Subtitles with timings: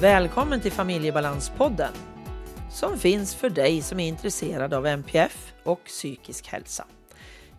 [0.00, 1.92] Välkommen till Familjebalanspodden
[2.70, 6.84] som finns för dig som är intresserad av NPF och psykisk hälsa.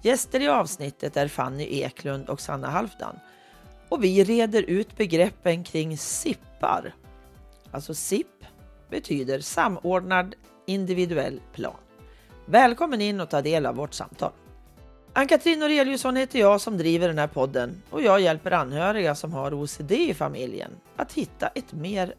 [0.01, 3.19] Gäster i avsnittet är Fanny Eklund och Sanna Halfdan
[3.89, 6.95] och vi reder ut begreppen kring SIPPar.
[7.71, 8.45] Alltså SIP
[8.89, 10.35] betyder samordnad
[10.67, 11.79] individuell plan.
[12.45, 14.31] Välkommen in och ta del av vårt samtal.
[15.13, 19.53] Ann-Katrin Noreliusson heter jag som driver den här podden och jag hjälper anhöriga som har
[19.53, 22.13] OCD i familjen att hitta ett mer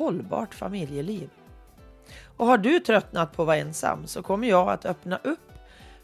[0.00, 1.30] hållbart familjeliv.
[2.36, 5.52] Och har du tröttnat på att vara ensam så kommer jag att öppna upp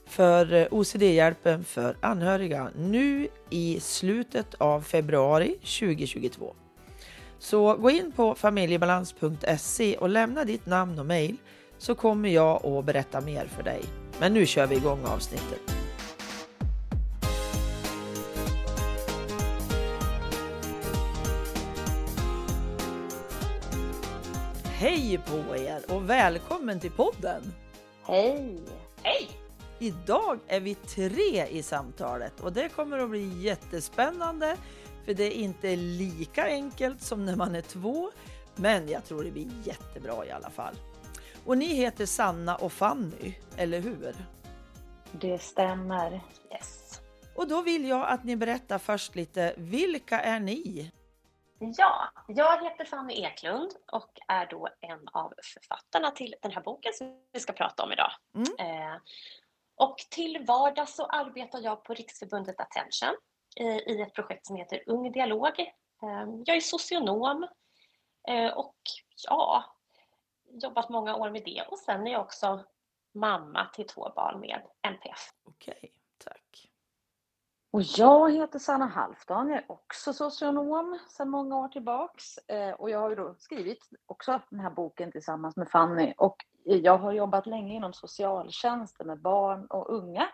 [0.07, 6.55] för eh, OCD-hjälpen för anhöriga nu i slutet av februari 2022.
[7.39, 11.37] Så gå in på familjebalans.se och lämna ditt namn och mejl
[11.79, 13.83] så kommer jag att berätta mer för dig.
[14.21, 15.86] Men nu kör vi igång avsnittet.
[24.79, 27.43] Hej på er och välkommen till podden!
[28.03, 28.61] Hej!
[29.03, 29.29] Hej!
[29.79, 34.57] Idag är vi tre i samtalet och det kommer att bli jättespännande
[35.05, 38.11] för det är inte lika enkelt som när man är två.
[38.57, 40.75] Men jag tror det blir jättebra i alla fall.
[41.45, 44.15] Och ni heter Sanna och Fanny, eller hur?
[45.13, 46.21] Det stämmer.
[46.53, 47.01] Yes.
[47.35, 50.91] Och då vill jag att ni berättar först lite, vilka är ni?
[51.59, 56.93] Ja, jag heter Fanny Eklund och är då en av författarna till den här boken
[56.93, 58.13] som vi ska prata om idag.
[58.35, 58.47] Mm.
[58.59, 58.97] Eh,
[59.77, 63.17] och till vardags så arbetar jag på Riksförbundet Attention
[63.61, 65.61] eh, i ett projekt som heter Ung Dialog.
[66.03, 67.49] Eh, jag är socionom
[68.29, 68.77] eh, och
[69.29, 69.65] ja,
[70.51, 72.65] jobbat många år med det och sen är jag också
[73.15, 75.31] mamma till två barn med NPF.
[75.45, 75.93] Okej.
[77.77, 82.39] Och jag heter Sanna Halfdan, jag är också socionom sedan många år tillbaks.
[82.39, 86.15] Eh, och jag har ju då skrivit också den här boken tillsammans med Fanny.
[86.17, 90.29] Och jag har jobbat länge inom socialtjänsten med barn och unga.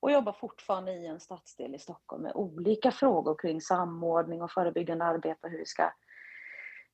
[0.00, 5.04] Och jobbar fortfarande i en stadsdel i Stockholm med olika frågor kring samordning och förebyggande
[5.04, 5.92] arbete och hur vi ska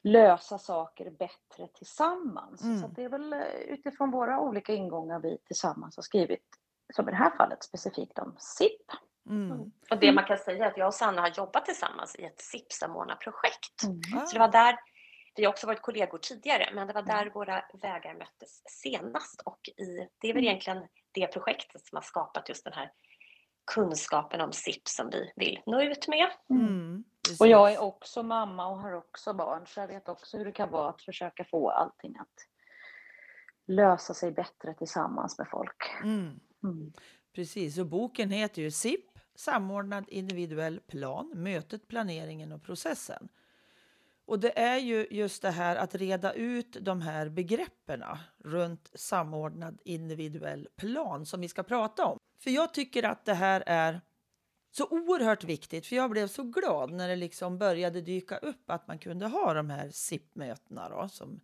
[0.03, 2.63] lösa saker bättre tillsammans.
[2.63, 2.79] Mm.
[2.79, 6.47] Så det är väl eh, utifrån våra olika ingångar vi tillsammans har skrivit,
[6.95, 9.08] som i det här fallet specifikt om SIP.
[9.29, 9.73] Mm.
[9.91, 12.41] Och det man kan säga är att jag och Sanna har jobbat tillsammans i ett
[12.41, 13.83] SIP-samordnarprojekt.
[13.85, 14.27] Mm.
[14.27, 14.79] Så det var där,
[15.37, 17.33] vi har också varit kollegor tidigare, men det var där Mm.
[17.33, 19.41] våra vägar möttes senast.
[19.45, 20.45] Och i, det är väl Mm.
[20.45, 22.93] egentligen det projektet som har skapat just den här
[23.75, 26.29] kunskapen om SIP som vi vill nå ut med.
[26.51, 27.05] Mm.
[27.41, 30.53] Och jag är också mamma och har också barn, så jag vet också hur det
[30.53, 32.47] kan vara att försöka få allting att
[33.67, 35.91] lösa sig bättre tillsammans med folk.
[36.03, 36.41] Mm.
[36.63, 36.93] Mm.
[37.35, 43.29] Precis, och boken heter ju SIP, Samordnad individuell plan, mötet, planeringen och processen.
[44.25, 48.05] Och det är ju just det här att reda ut de här begreppen
[48.39, 52.19] runt samordnad individuell plan som vi ska prata om.
[52.39, 54.01] För jag tycker att det här är
[54.71, 58.89] så oerhört viktigt, för jag blev så glad när det liksom började dyka upp att
[58.89, 61.41] man kunde ha de här SIP-mötena som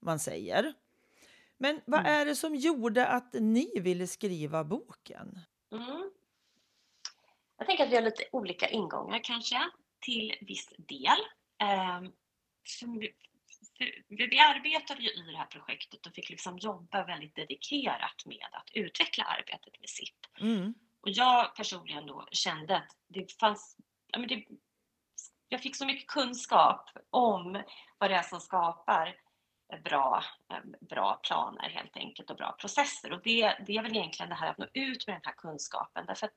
[0.00, 0.74] man säger.
[1.58, 2.12] Men vad Mm.
[2.12, 5.38] är det som gjorde att ni ville skriva boken?
[5.72, 6.10] Mm.
[7.58, 11.18] Jag tänker att vi har lite olika ingångar kanske till viss del.
[11.62, 12.12] Ehm,
[12.78, 13.14] för vi,
[13.78, 18.26] för vi vi arbetade ju i det här projektet och fick liksom jobba väldigt dedikerat
[18.26, 20.40] med att utveckla arbetet med SIP.
[20.40, 20.74] Mm.
[21.00, 24.46] Och jag personligen då kände att det fanns, ja men det,
[25.48, 27.62] jag fick så mycket kunskap om
[27.98, 29.16] vad det är som skapar
[29.84, 33.12] bra, eh, bra planer helt enkelt och bra processer.
[33.12, 36.06] Och det, det är väl egentligen det här att nå ut med den här kunskapen.
[36.06, 36.34] Därför att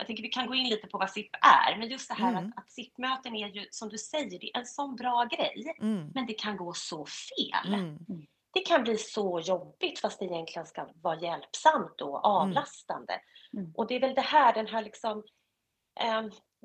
[0.00, 2.30] jag tänker vi kan gå in lite på vad SIP är, men just det här
[2.30, 2.46] Mm.
[2.48, 6.10] att, att SIP-möten är ju som du säger, det är en sån bra grej, Mm.
[6.14, 7.74] men det kan gå så fel.
[7.74, 7.98] Mm.
[8.52, 13.20] Det kan bli så jobbigt fast det egentligen ska vara hjälpsamt och avlastande.
[13.56, 13.72] Mm.
[13.76, 15.22] Och det är väl det här, den här liksom,
[16.00, 16.22] eh,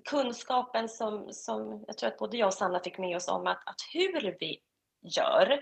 [0.09, 3.67] kunskapen som, som jag tror att både jag och Sanna fick med oss om att,
[3.67, 4.59] att hur vi
[5.17, 5.59] gör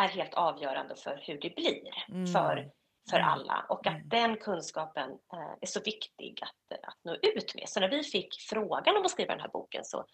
[0.00, 2.26] är helt avgörande för hur det blir Mm.
[2.26, 2.70] för,
[3.10, 3.28] för Mm.
[3.28, 3.66] alla.
[3.68, 4.08] Och att Mm.
[4.08, 7.68] den kunskapen eh, är så viktig att, att nå ut med.
[7.68, 10.04] Så när vi fick frågan om att skriva den här boken så,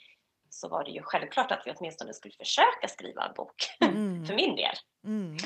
[0.50, 3.55] så var det ju självklart att vi åtminstone skulle försöka skriva en bok.
[3.85, 4.26] Mm.
[4.26, 4.75] för min del.
[5.05, 5.37] Mm.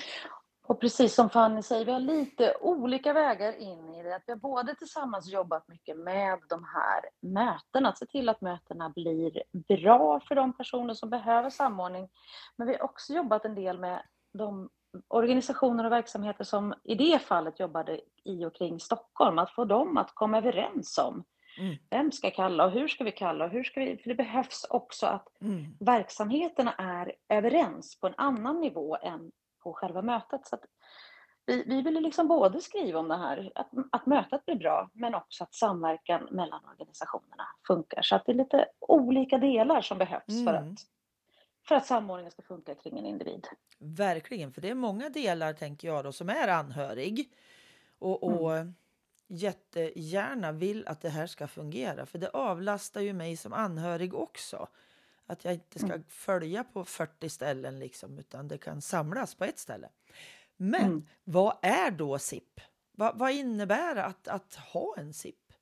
[0.62, 4.17] Och precis som Fanny säger, vi har lite olika vägar in i det.
[4.17, 8.41] Att vi har både tillsammans jobbat mycket med de här mötena, att se till att
[8.41, 12.09] mötena blir bra för de personer som behöver samordning.
[12.56, 14.03] Men vi har också jobbat en del med
[14.33, 14.71] de
[15.08, 19.96] organisationer och verksamheter som i det fallet jobbade i och kring Stockholm, att få dem
[19.96, 21.25] att komma överens om
[21.58, 21.76] Mm.
[21.90, 23.96] Vem ska kalla och hur ska vi kalla och hur ska vi...
[23.96, 25.76] För det behövs också att Mm.
[25.81, 29.31] verksamheterna är överens på en annan nivå än
[29.62, 30.46] på själva mötet.
[30.46, 30.56] Så
[31.46, 35.14] vi, vi ville liksom både skriva om det här, att, att mötet blir bra, men
[35.14, 38.02] också att samverkan mellan organisationerna funkar.
[38.02, 40.73] Så att det är lite olika delar som behövs för, Mm.
[40.73, 40.79] att,
[41.69, 43.47] för att samordningen ska funka kring en individ.
[43.79, 47.32] Verkligen, för det är många delar tänker jag då som är anhörig
[47.99, 48.67] och, och
[49.26, 52.06] jättegärna vill att det här ska fungera.
[52.06, 54.69] För det avlastar ju mig som anhörig också.
[55.26, 56.05] Att jag inte ska Mm.
[56.09, 59.88] följa på 40 ställen liksom, utan det kan samlas på ett ställe.
[60.56, 61.06] Men Mm.
[61.25, 62.61] vad är då SIP?
[62.93, 65.53] Vad, vad innebär att, att ha en SIP?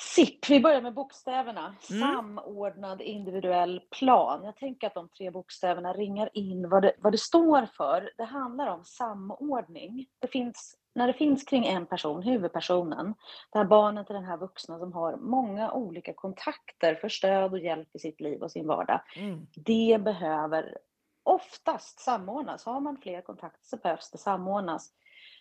[0.00, 1.74] SIP, vi börjar med bokstäverna.
[1.90, 2.14] Mm.
[2.14, 4.44] Samordnad individuell plan.
[4.44, 8.10] Jag tänker att de tre bokstäverna ringar in vad det, vad det står för.
[8.16, 10.06] Det handlar om samordning.
[10.18, 13.14] Det finns, när det finns kring en person, huvudpersonen,
[13.52, 17.58] det här barnet till den här vuxna som har många olika kontakter för stöd och
[17.58, 19.00] hjälp i sitt liv och sin vardag.
[19.16, 19.46] Mm.
[19.54, 20.78] Det behöver
[21.22, 22.64] oftast samordnas.
[22.64, 24.92] Har man fler kontakter så behövs det samordnas.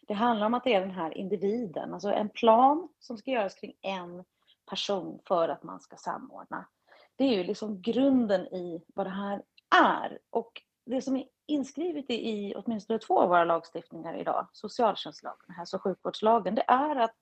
[0.08, 3.56] Det handlar om att det är den här individen, alltså en plan som ska göras
[3.56, 4.24] kring en
[4.70, 6.68] person för att man ska samordna.
[7.16, 9.44] Det är ju liksom grunden i vad det här
[9.84, 10.20] är.
[10.30, 15.78] Och det som är inskrivet i, åtminstone två av våra lagstiftningar idag, socialtjänstlagen och hälso
[15.78, 17.16] och sjukvårdslagen, det är att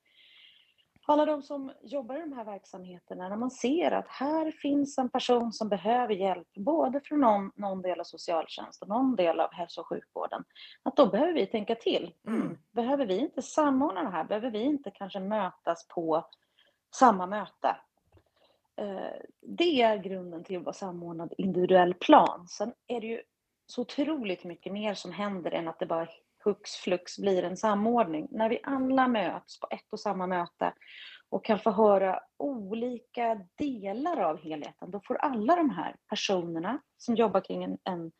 [1.09, 5.09] alla de som jobbar i de här verksamheterna, när man ser att här finns en
[5.09, 9.53] person som behöver hjälp, både från någon, någon del av socialtjänst och någon del av
[9.53, 10.43] hälso och sjukvården,
[10.83, 12.13] att då behöver vi tänka till.
[12.27, 12.41] Mm.
[12.41, 12.57] Mm.
[12.71, 14.23] Behöver vi inte samordna det här?
[14.23, 16.25] Behöver vi inte kanske mötas på
[16.99, 17.77] samma möte?
[18.75, 22.47] Eh, Det är grunden till vad samordnad individuell plan.
[22.47, 23.21] Sen är det ju
[23.65, 26.07] så otroligt mycket mer som händer än att det bara
[26.43, 28.27] hux flux blir en samordning.
[28.31, 30.73] När vi alla möts på ett och samma möte
[31.29, 37.15] och kan få höra olika delar av helheten, då får alla de här personerna som
[37.15, 38.11] jobbar kring en, en,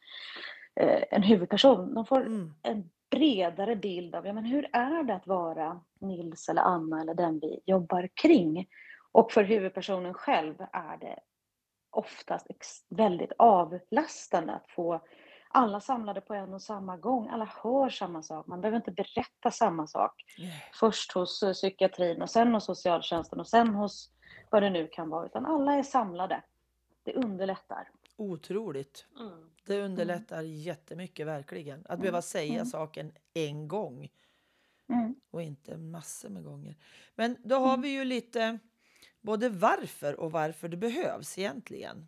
[0.75, 2.53] eh, en huvudperson, de får Mm.
[2.63, 7.13] en bredare bild av ja, men hur är det att vara Nils eller Anna eller
[7.13, 8.67] den vi jobbar kring.
[9.11, 11.19] Och för huvudpersonen själv är det
[11.89, 12.47] oftast
[12.89, 15.01] väldigt avlastande att få
[15.49, 17.29] alla samlade på en och samma gång.
[17.29, 18.47] Alla hör samma sak.
[18.47, 20.23] Man behöver inte berätta samma sak.
[20.73, 24.11] Först hos eh, psykiatrin och sen hos socialtjänsten och sen hos
[24.49, 25.25] vad det nu kan vara.
[25.25, 26.41] Utan alla är samlade.
[27.07, 27.89] Det underlättar.
[28.15, 29.05] Otroligt.
[29.19, 29.49] Mm.
[29.65, 31.85] Det underlättar jättemycket verkligen.
[31.89, 32.65] Att behöva säga Mm.
[32.65, 34.09] saken en gång
[34.89, 35.15] Mm.
[35.31, 36.75] och inte massor med gånger.
[37.15, 37.81] Men då har Mm.
[37.81, 38.59] vi ju lite
[39.21, 42.07] både varför och varför det behövs egentligen.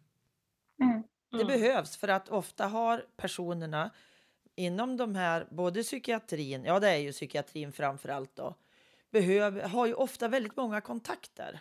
[0.82, 1.04] Mm.
[1.32, 1.48] Det Mm.
[1.48, 3.92] behövs för att ofta har personerna
[4.56, 8.56] inom de här, både psykiatrin, ja det är ju psykiatrin framför allt då,
[9.12, 11.60] behöver, har ju ofta väldigt många kontakter.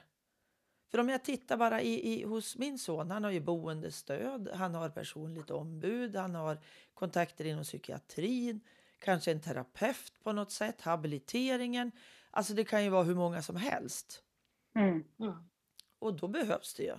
[0.88, 4.74] För om jag tittar bara i, i, hos min son, han har ju boendestöd, han
[4.74, 6.58] har personligt ombud, han har
[6.94, 8.60] kontakter inom psykiatrin,
[8.98, 11.92] kanske en terapeut på något sätt, habiliteringen.
[12.30, 14.22] Alltså det kan ju vara hur många som helst.
[14.74, 15.04] Mm.
[15.20, 15.34] Mm.
[15.98, 16.96] Och då behövs det ju.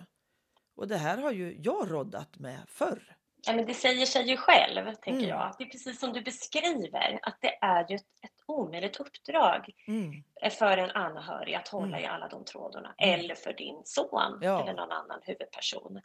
[0.75, 3.15] Och det här har ju jag roddat med förr.
[3.45, 5.29] Ja, men det säger sig ju själv, tänker Mm.
[5.29, 5.55] jag.
[5.57, 10.23] Det är precis som du beskriver, att det är ju ett, ett omöjligt uppdrag Mm.
[10.51, 12.01] för en anhörig att hålla Mm.
[12.03, 12.93] i alla de trådarna.
[12.97, 13.19] Mm.
[13.19, 14.61] Eller för din son Ja.
[14.63, 15.99] eller någon annan huvudperson.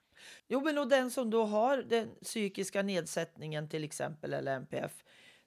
[0.49, 4.93] Jo, men och den som då har den psykiska nedsättningen till exempel eller NPF,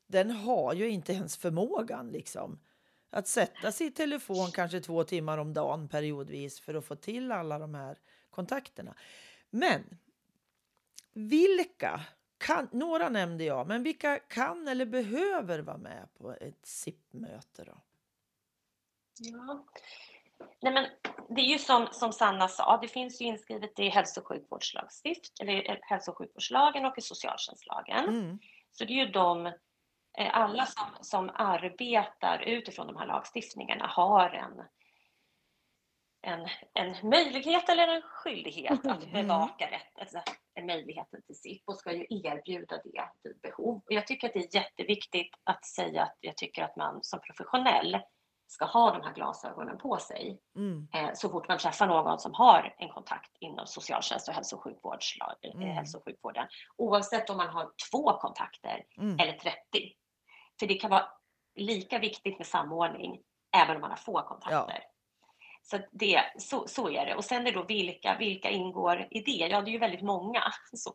[0.07, 2.59] den har ju inte ens förmågan liksom
[3.09, 7.31] att sätta sig i telefon kanske två timmar om dagen periodvis för att få till
[7.31, 7.97] alla de här
[8.29, 8.95] kontakterna.
[9.49, 9.97] Men
[11.17, 12.01] vilka
[12.37, 17.77] kan, några nämnde jag, men vilka kan eller behöver vara med på ett SIP-möte då?
[19.19, 19.65] Ja.
[20.61, 20.85] Nej, men
[21.29, 25.39] det är ju som, som Sanna sa, det finns ju inskrivet i hälso och sjukvårdslagstift,
[25.41, 28.09] eller eh, hälso och sjukvårdslagen och i socialtjänstlagen.
[28.09, 28.39] Mm.
[28.71, 29.45] Så det är ju de,
[30.17, 34.63] eh, alla som, som arbetar utifrån de här lagstiftningarna har en,
[36.27, 39.11] en, en möjlighet eller en skyldighet att Mm.
[39.27, 40.21] bevaka rätt, alltså,
[40.61, 43.75] möjligheten till SIP och ska ju erbjuda det vid behov.
[43.75, 47.19] Och jag tycker att det är jätteviktigt att säga att jag tycker att man som
[47.21, 47.99] professionell
[48.47, 50.87] ska ha de här glasögonen på sig Mm.
[50.93, 54.65] eh, så fort man träffar någon som har en kontakt inom socialtjänst och hälso och,
[55.45, 55.69] eh, Mm.
[55.69, 56.47] hälso och sjukvården.
[56.77, 59.19] Oavsett om man har två kontakter Mm.
[59.19, 59.57] eller 30.
[60.59, 61.07] För det kan vara
[61.55, 63.21] lika viktigt med samordning
[63.57, 64.83] även om man har få kontakter.
[65.69, 67.15] Så, det, så, så är det.
[67.15, 69.47] Och sen är då vilka, vilka ingår i det?
[69.47, 70.43] Ja, det är ju väldigt många.
[70.73, 70.93] Så,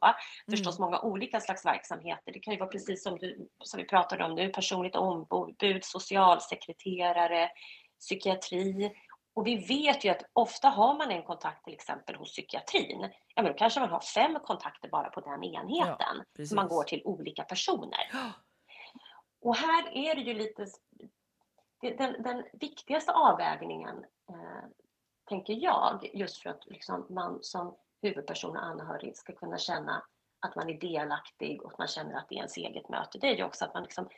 [0.51, 2.33] förstås många olika slags verksamheter.
[2.33, 7.51] Det kan ju vara precis som, du, som vi pratade om nu, personligt ombud, socialsekreterare,
[8.01, 8.93] psykiatri
[9.35, 13.11] Och vi vet ju att ofta har man en kontakt till exempel hos psykiatrin.
[13.35, 16.47] Ja, men då kanske man har fem kontakter bara på den enheten.
[16.49, 18.11] så man går till olika personer.
[18.13, 18.33] Ja.
[19.41, 20.67] Och här är det ju lite...
[21.83, 24.69] Den, den viktigaste avvägningen, eh,
[25.29, 30.03] tänker jag, just för att liksom man som huvudperson och anhörig ska kunna känna
[30.41, 33.27] att man är delaktig och att man känner att det är ens eget möte, det
[33.27, 34.09] är ju också att man liksom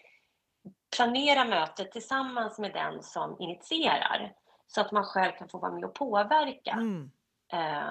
[0.96, 4.34] planerar mötet tillsammans med den som initierar.
[4.66, 6.70] Så att man själv kan få vara med och påverka.
[6.70, 7.10] Mm.
[7.52, 7.88] Eh,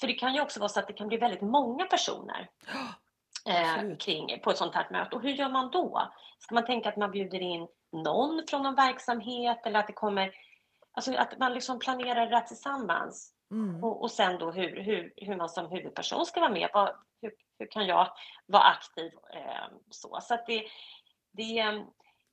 [0.00, 2.50] för det kan ju också vara så att det kan bli väldigt många personer
[3.46, 5.16] eh, kring, på ett sånt här möte.
[5.16, 6.12] Och hur gör man då?
[6.38, 10.34] Ska man tänka att man bjuder in någon från någon verksamhet eller att det kommer...
[10.92, 13.34] Alltså att man liksom planerar det tillsammans.
[13.50, 13.84] Mm.
[13.84, 16.70] Och, och sen då hur, hur, hur man som huvudperson ska vara med.
[16.74, 18.08] Vad, hur, hur kan jag
[18.46, 19.12] vara aktiv?
[19.34, 20.64] Eh, så så att det,
[21.32, 21.82] det, eh,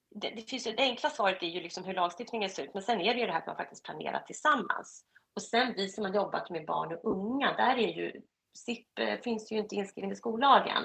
[0.10, 2.74] det, det, finns det enkla svaret är ju liksom hur lagstiftningen ser ut.
[2.74, 5.06] Men sen är det ju det här att man faktiskt planerar tillsammans.
[5.36, 8.22] Och sen vi som har jobbat med barn och unga, där är ju
[8.58, 10.84] SIP eh, finns ju inte inskriven i skollagen.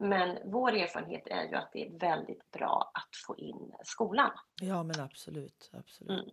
[0.00, 4.30] Men vår erfarenhet är ju att det är väldigt bra att få in skolan.
[4.60, 6.10] Ja men absolut, absolut.
[6.10, 6.30] Mm.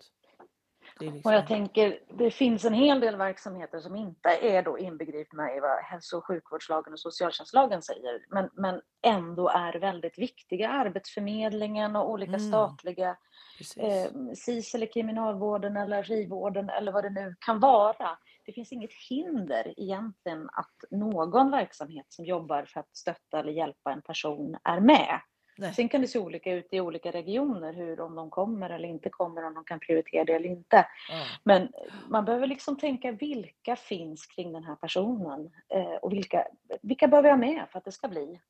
[0.99, 1.33] Är Och liksom...
[1.33, 5.83] jag tänker, det finns en hel del verksamheter som inte är då inbegripna i vad
[5.83, 10.69] hälso och sjukvårdslagen och socialtjänstlagen säger, men, men ändå är väldigt viktiga.
[10.69, 12.47] Arbetsförmedlingen och olika Mm.
[12.47, 13.17] statliga,
[13.57, 13.77] Precis.
[13.83, 18.17] eh, SIS eller kriminalvården eller frivården eller vad det nu kan vara.
[18.47, 23.91] Det finns inget hinder egentligen att någon verksamhet som jobbar för att stötta eller hjälpa
[23.91, 25.21] en person är med.
[25.57, 25.73] Nej.
[25.73, 29.09] Sen kan det se olika ut i olika regioner, hur om de kommer eller inte
[29.09, 30.87] kommer, om de kan prioritera det eller inte.
[31.09, 31.25] Ja.
[31.43, 31.71] Men
[32.09, 36.47] man behöver liksom tänka vilka finns kring den här personen eh, och vilka,
[36.81, 38.41] vilka behöver jag med för att det ska bli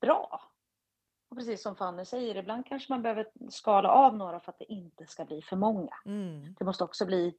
[0.00, 0.40] bra?
[1.30, 4.72] Och precis som Fanny säger, ibland kanske man behöver skala av några för att det
[4.72, 5.94] inte ska bli för många.
[6.04, 6.54] Mm.
[6.58, 7.34] Det måste också bli,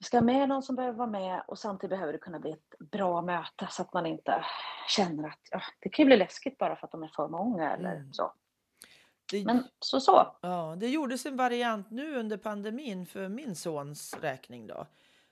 [0.00, 2.50] vi ska ha med någon som behöver vara med och samtidigt behöver det kunna bli
[2.50, 4.44] ett bra möte så att man inte
[4.88, 7.72] känner att ja, det kan ju bli läskigt bara för att de är för många
[7.72, 8.12] eller Mm.
[8.12, 8.32] så.
[9.30, 10.36] Det, Men så så.
[10.42, 14.86] ja, det gjordes en variant nu under pandemin för min sons räkning då.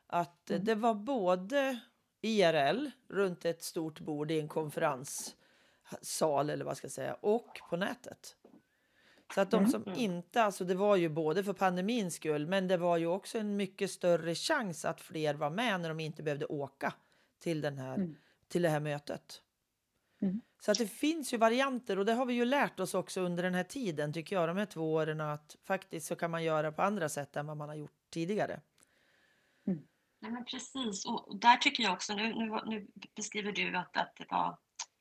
[0.07, 0.65] Att Mm.
[0.65, 1.79] det var både
[2.21, 7.77] IRL runt ett stort bord i en konferenssal eller vad ska jag säga och på
[7.77, 8.37] nätet.
[9.35, 9.71] Så att de Mm.
[9.71, 13.39] som inte, alltså det var ju både för pandemins skull men det var ju också
[13.39, 16.95] en mycket större chans att fler var med när de inte behövde åka
[17.39, 18.17] till, den här, Mm.
[18.49, 19.43] till det här mötet.
[20.23, 20.41] Mm.
[20.61, 23.43] Så att det finns ju varianter och det har vi ju lärt oss också under
[23.43, 26.73] den här tiden tycker jag, de här två åren att faktiskt så kan man göra
[26.73, 28.61] på andra sätt än vad man har gjort tidigare.
[30.21, 34.17] Nej, men precis, och där tycker jag också, nu, nu, nu beskriver du att, att
[34.17, 34.59] det var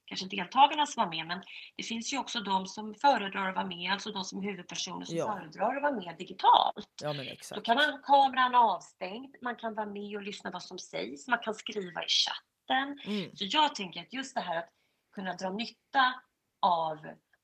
[0.08, 1.42] kanske deltagarna som var med, men
[1.76, 5.06] det finns ju också de som föredrar att vara med, alltså de som är huvudpersoner
[5.06, 5.26] som Ja.
[5.34, 6.90] föredrar att vara med digitalt.
[7.02, 7.64] Ja men Då exakt.
[7.66, 11.40] kan man ha kameran avstängd, man kan vara med och lyssna vad som sägs, man
[11.40, 13.00] kan skriva i chatten.
[13.06, 13.36] Mm.
[13.36, 14.70] Så jag tänker att just det här att
[15.16, 16.14] kunna dra nytta
[16.62, 16.98] av,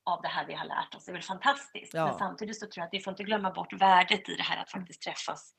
[0.04, 1.94] av det här vi har lärt oss är väl fantastiskt.
[1.94, 2.06] Ja.
[2.06, 4.62] Men samtidigt så tror jag att vi får inte glömma bort värdet i det här
[4.62, 5.54] att faktiskt träffas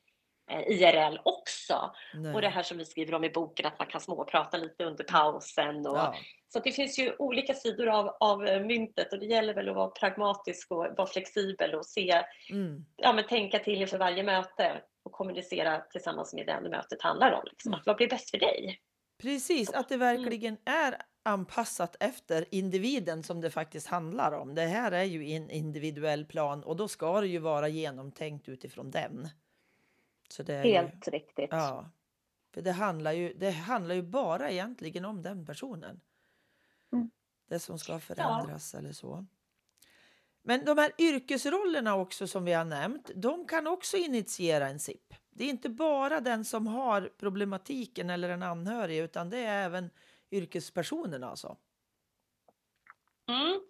[0.50, 1.94] IRL också.
[2.14, 2.34] Nej.
[2.34, 5.04] Och det här som vi skriver om i boken, att man kan småprata lite under
[5.04, 5.86] pausen.
[5.86, 6.14] Och, ja.
[6.48, 9.76] Så det finns ju olika sidor av, av eh, myntet och det gäller väl att
[9.76, 12.84] vara pragmatisk och vara flexibel och se, Mm.
[12.96, 17.42] ja, men tänka till inför varje möte och kommunicera tillsammans med den mötet handlar om.
[17.44, 18.80] Liksom, att vad blir bäst för dig?
[19.22, 24.54] Precis, att det verkligen är anpassat efter individen som det faktiskt handlar om.
[24.54, 28.90] Det här är ju en individuell plan och då ska det ju vara genomtänkt utifrån
[28.90, 29.28] den.
[30.28, 31.48] Så det är ju, Helt riktigt.
[31.50, 31.90] ja,
[32.54, 36.00] för det handlar, ju, det handlar ju bara egentligen om den personen.
[36.92, 37.10] Mm.
[37.48, 39.26] Det som ska förändras eller så.
[40.42, 45.14] Men de här yrkesrollerna också som vi har nämnt, de kan också initiera en SIP.
[45.30, 49.90] Det är inte bara den som har problematiken eller en anhörig utan det är även
[50.30, 51.56] yrkespersonerna alltså.
[53.28, 53.60] Mm.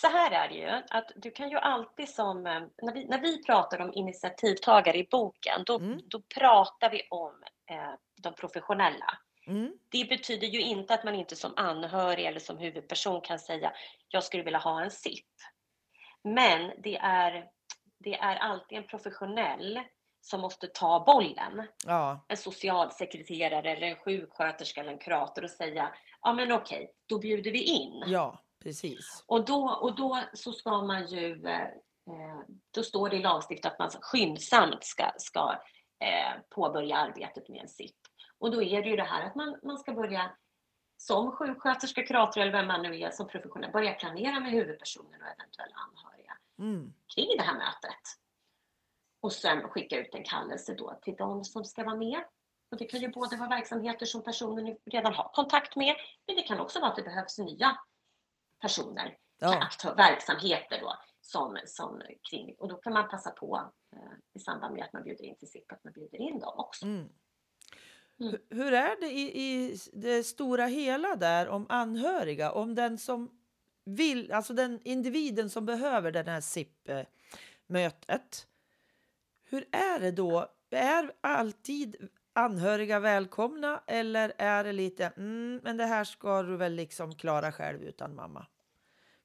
[0.00, 3.18] Så här är det ju, att du kan ju alltid som, eh, när vi, när
[3.20, 6.00] vi pratar om initiativtagare i boken, då, Mm.
[6.04, 9.18] då pratar vi om eh, de professionella.
[9.46, 9.72] Mm.
[9.90, 13.72] Det betyder ju inte att man inte som anhörig eller som huvudperson kan säga
[14.08, 15.26] jag skulle vilja ha en SIP.
[16.24, 17.46] Men det är,
[17.98, 19.80] det är alltid en professionell
[20.20, 21.68] som måste ta bollen.
[21.86, 27.18] Ja, En socialsekreterare eller en sjuksköterska eller en kurator och säga ja men okej, då
[27.18, 28.02] bjuder vi in.
[28.06, 29.24] ja, precis.
[29.26, 32.38] Och då, och då så ska man ju, eh,
[32.70, 35.52] då står det i lagstiftningen att man skyndsamt ska, ska
[36.00, 37.96] eh, påbörja arbetet med en SIP.
[38.38, 40.30] Och då är det ju det här att man, man ska börja
[40.96, 45.28] som sjuksköterska, kurator eller vem man nu är som professionell, börja planera med huvudpersonen och
[45.28, 46.92] eventuella anhöriga Mm.
[47.14, 48.02] kring det här mötet.
[49.20, 52.24] och sen skicka ut en kallelse då till de som ska vara med.
[52.70, 55.96] Och det kan ju både vara verksamheter som personen redan har kontakt med,
[56.26, 57.78] men det kan också vara att det behövs nya
[58.60, 59.58] personer, Ja.
[59.62, 64.02] aktör, verksamheter då, som, som kring, och då kan man passa på eh,
[64.34, 66.84] i samband med att man bjuder in till SIP, att man bjuder in dem också.
[66.84, 66.96] Mm.
[66.98, 67.10] Mm.
[68.18, 72.52] Hur- Hur är det i, i det stora hela där om anhöriga?
[72.52, 73.30] Om den som
[73.84, 78.46] vill, alltså den individen som behöver den här SIP-mötet.
[79.44, 80.46] Hur är det då?
[80.70, 86.74] Är alltid anhöriga välkomna eller är det lite, mm, men det här ska du väl
[86.74, 88.46] liksom klara själv utan mamma?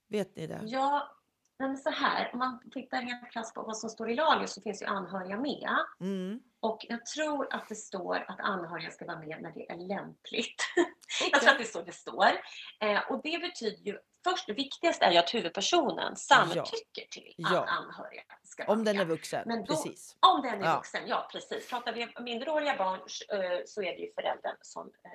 [0.08, 0.62] Vet ni det?
[0.64, 1.18] Ja,
[1.60, 4.62] men så här, om man tittar helt krasst på vad som står i lagen så
[4.62, 5.70] finns ju anhöriga med.
[6.00, 6.40] Mm.
[6.60, 10.62] Och jag tror att det står att anhöriga ska vara med när det är lämpligt.
[10.76, 11.30] Okej.
[11.32, 12.32] Jag tror att det är så det står.
[12.80, 17.52] Eh, och det betyder ju, först det viktigaste är ju att huvudpersonen samtycker till att
[17.54, 17.66] Ja.
[17.66, 20.16] anhöriga ska Om den är vuxen, Men då- precis.
[20.20, 20.76] Om den är Ja.
[20.76, 21.70] vuxen, ja precis.
[21.70, 25.12] Pratar vi om minderåriga barn eh, så är det ju föräldern som eh,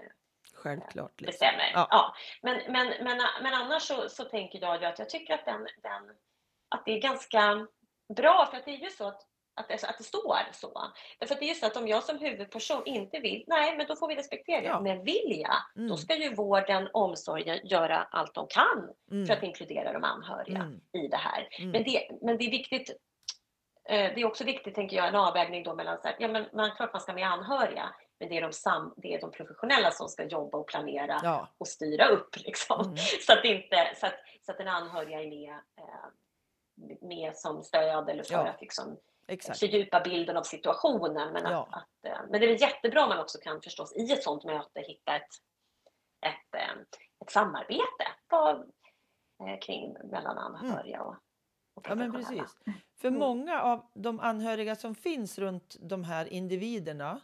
[0.54, 1.20] Självklart.
[1.20, 1.26] Liksom.
[1.26, 1.70] bestämmer.
[1.74, 1.86] Ja.
[1.90, 2.14] Ja.
[2.42, 5.60] Men, men, men, men annars så, så tänker jag ju att jag tycker att, den,
[5.82, 6.02] den,
[6.68, 7.66] att det är ganska
[8.16, 9.22] bra för att det är ju så att
[9.58, 10.92] att det, att det står så.
[11.18, 13.96] Därför att det är så att om jag som huvudperson inte vill, nej men då
[13.96, 14.66] får vi respektera det.
[14.66, 14.80] Ja.
[14.80, 15.88] Men vill jag, Mm.
[15.88, 19.26] då ska ju vården, omsorgen göra allt de kan Mm.
[19.26, 20.80] för att inkludera de anhöriga Mm.
[20.92, 21.48] i det här.
[21.58, 21.70] Mm.
[21.70, 22.90] Men, det, men det är viktigt
[23.88, 26.46] eh, det är också viktigt, tänker jag, en avvägning då mellan så här, ja men
[26.52, 29.90] man, klart man ska med anhöriga, men det är, de sam, det är de professionella
[29.90, 31.48] som ska jobba och planera Ja.
[31.58, 32.80] och styra upp liksom.
[32.80, 32.96] Mm.
[33.26, 34.14] Så att inte, så att,
[34.46, 36.08] så att den anhöriga är med, eh,
[37.00, 38.46] med som stöd eller för Ja.
[38.48, 38.96] att liksom
[39.28, 39.58] Exakt.
[39.58, 41.32] fördjupa bilden av situationen.
[41.32, 41.68] Men, Ja.
[41.70, 44.22] att, att, eh, men det är väl jättebra om man också kan förstås i ett
[44.22, 45.28] sådant möte hitta ett,
[46.26, 46.80] ett, eh,
[47.24, 48.64] ett samarbete på,
[49.46, 51.16] eh, kring mellan anhöriga och,
[51.74, 52.58] och Ja, men precis.
[53.00, 53.20] För Mm.
[53.20, 57.20] många av de anhöriga som finns runt de här individerna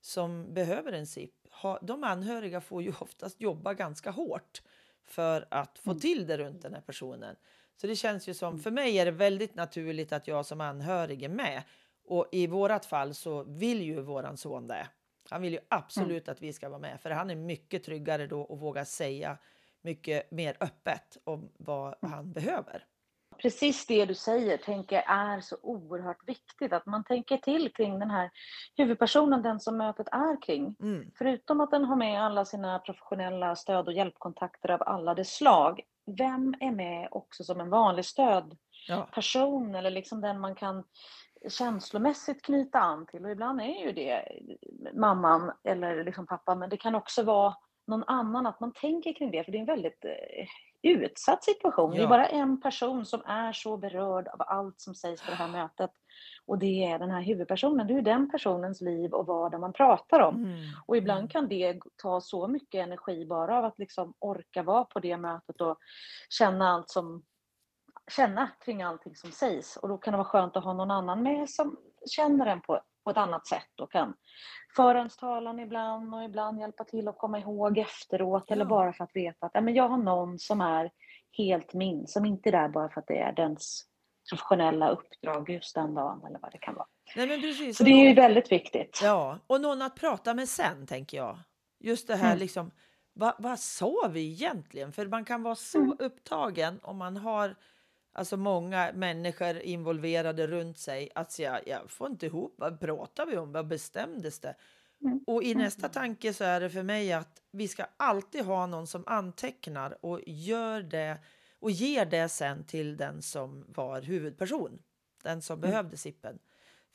[0.00, 1.34] som behöver en SIP,
[1.82, 4.62] de anhöriga får ju oftast jobba ganska hårt
[5.04, 6.00] för att få Mm.
[6.00, 7.36] till det runt den här personen.
[7.80, 11.22] Så det känns ju som, för mig är det väldigt naturligt att jag som anhörig
[11.22, 11.62] är med.
[12.04, 14.86] Och i vårat fall så vill ju våran son det.
[15.30, 18.40] Han vill ju absolut att vi ska vara med, för han är mycket tryggare då
[18.40, 19.38] och vågar säga
[19.82, 22.84] mycket mer öppet om vad han behöver.
[23.38, 26.72] Precis det du säger tänker jag är så oerhört viktigt.
[26.72, 28.30] Att man tänker till kring den här
[28.76, 30.76] huvudpersonen, den som mötet är kring.
[30.80, 31.10] Mm.
[31.18, 35.80] Förutom att den har med alla sina professionella stöd och hjälpkontakter av alla dess slag.
[36.16, 39.78] Vem är med också som en vanlig stödperson Ja.
[39.78, 40.84] eller liksom den man kan
[41.48, 43.24] känslomässigt knyta an till.
[43.24, 44.28] Och ibland är ju det
[44.94, 47.54] mamman eller liksom pappan, men det kan också vara
[47.86, 50.46] någon annan, att man tänker kring det, för det är en väldigt eh,
[50.82, 51.90] utsatt situation.
[51.90, 52.08] Det är Ja.
[52.08, 55.90] bara en person som är så berörd av allt som sägs på det här mötet.
[56.46, 57.86] Och det är den här huvudpersonen.
[57.86, 60.34] Det är den personens liv och vardag man pratar om.
[60.44, 60.56] Mm.
[60.86, 61.28] Och ibland Mm.
[61.28, 65.60] kan det ta så mycket energi bara av att liksom orka vara på det mötet
[65.60, 65.78] och
[66.30, 67.22] känna allt som
[68.16, 69.76] känna kring allting som sägs.
[69.76, 71.76] Och då kan det vara skönt att ha någon annan med som
[72.10, 74.14] känner en på, på ett annat sätt och kan
[74.76, 78.68] föra ens talan ibland och ibland hjälpa till att komma ihåg efteråt eller Ja.
[78.68, 80.90] bara för att veta att ja, men jag har någon som är
[81.38, 83.84] helt min, som inte är där bara för att det är dens
[84.30, 86.86] professionella uppdrag just den dagen eller vad det kan vara.
[87.16, 87.76] Nej, men precis.
[87.78, 89.00] Så det är ju väldigt viktigt.
[89.02, 91.38] ja, och någon att prata med sen, tänker jag.
[91.80, 92.38] Just det här, Mm.
[92.38, 92.70] liksom,
[93.12, 94.92] vad, vad sa vi egentligen?
[94.92, 95.96] För man kan vara så Mm.
[95.98, 97.54] upptagen om man har
[98.12, 103.36] alltså många människor involverade runt sig att jag, jag får inte ihop, vad pratar vi
[103.36, 104.54] om, vad bestämdes det?
[105.02, 105.20] Mm.
[105.26, 105.62] Och i Mm.
[105.64, 110.04] nästa tanke så är det för mig att vi ska alltid ha någon som antecknar
[110.04, 111.18] och gör det
[111.60, 114.78] och ger det sen till den som var huvudperson,
[115.22, 115.70] den som Mm.
[115.70, 116.38] behövde sippen.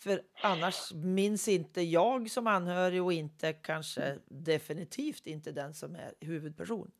[0.03, 6.13] För annars minns inte jag som anhörig och inte kanske definitivt inte den som är
[6.19, 6.91] huvudperson.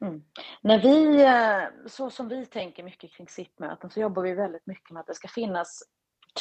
[0.00, 0.24] Mm.
[0.60, 4.90] När vi, eh, så som vi tänker mycket kring SIP-möten så jobbar vi väldigt mycket
[4.90, 5.82] med att det ska finnas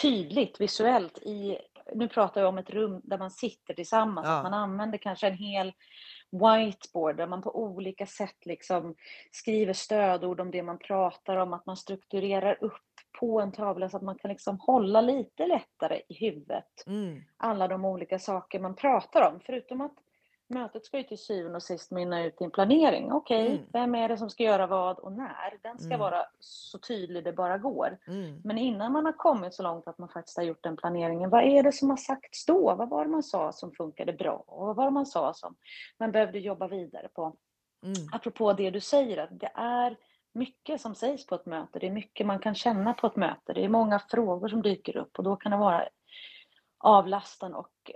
[0.01, 1.57] tydligt visuellt i,
[1.95, 4.37] nu pratar jag om ett rum där man sitter tillsammans, Ja.
[4.37, 5.73] att man använder kanske en hel
[6.31, 8.95] whiteboard där man på olika sätt liksom
[9.31, 12.81] skriver stödord om det man pratar om, att man strukturerar upp
[13.19, 17.21] på en tavla så att man kan liksom hålla lite lättare i huvudet Mm.
[17.37, 19.39] alla de olika saker man pratar om.
[19.45, 19.95] Förutom att
[20.49, 23.11] mötet ska ju till syvende och sist mynna ut i en planering.
[23.11, 23.65] Okej, Mm.
[23.73, 25.57] vem är det som ska göra vad och när?
[25.63, 25.99] Den ska Mm.
[25.99, 27.97] vara så tydlig det bara går.
[28.07, 28.41] Mm.
[28.43, 31.43] Men innan man har kommit så långt att man faktiskt har gjort den planeringen, vad
[31.43, 32.75] är det som har sagts då?
[32.75, 34.43] Vad var det man sa som funkade bra?
[34.47, 35.55] Och vad var det man sa som
[35.99, 37.35] man behövde jobba vidare på?
[37.83, 37.95] Mm.
[38.11, 39.97] Apropå det du säger, att det är
[40.33, 41.79] mycket som sägs på ett möte.
[41.79, 43.53] Det är mycket man kan känna på ett möte.
[43.53, 45.87] Det är många frågor som dyker upp och då kan det vara
[46.77, 47.91] avlastande och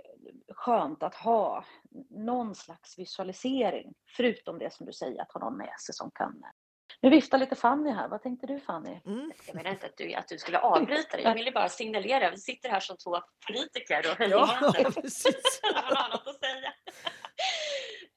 [0.54, 1.64] skönt att ha
[2.10, 3.94] någon slags visualisering.
[4.16, 6.42] Förutom det som du säger, att ha någon med sig som kan
[7.02, 8.08] nu viftar lite Fanny här.
[8.08, 9.00] Vad tänkte du Fanny?
[9.06, 9.32] Mm.
[9.46, 11.24] Jag menar inte att du, att du skulle avbryta dig.
[11.24, 12.30] Jag ville bara signalera.
[12.30, 14.92] Vi sitter här som två politiker och höjer Ja, handen.
[15.02, 15.60] precis.
[15.74, 16.72] Man har något att säga.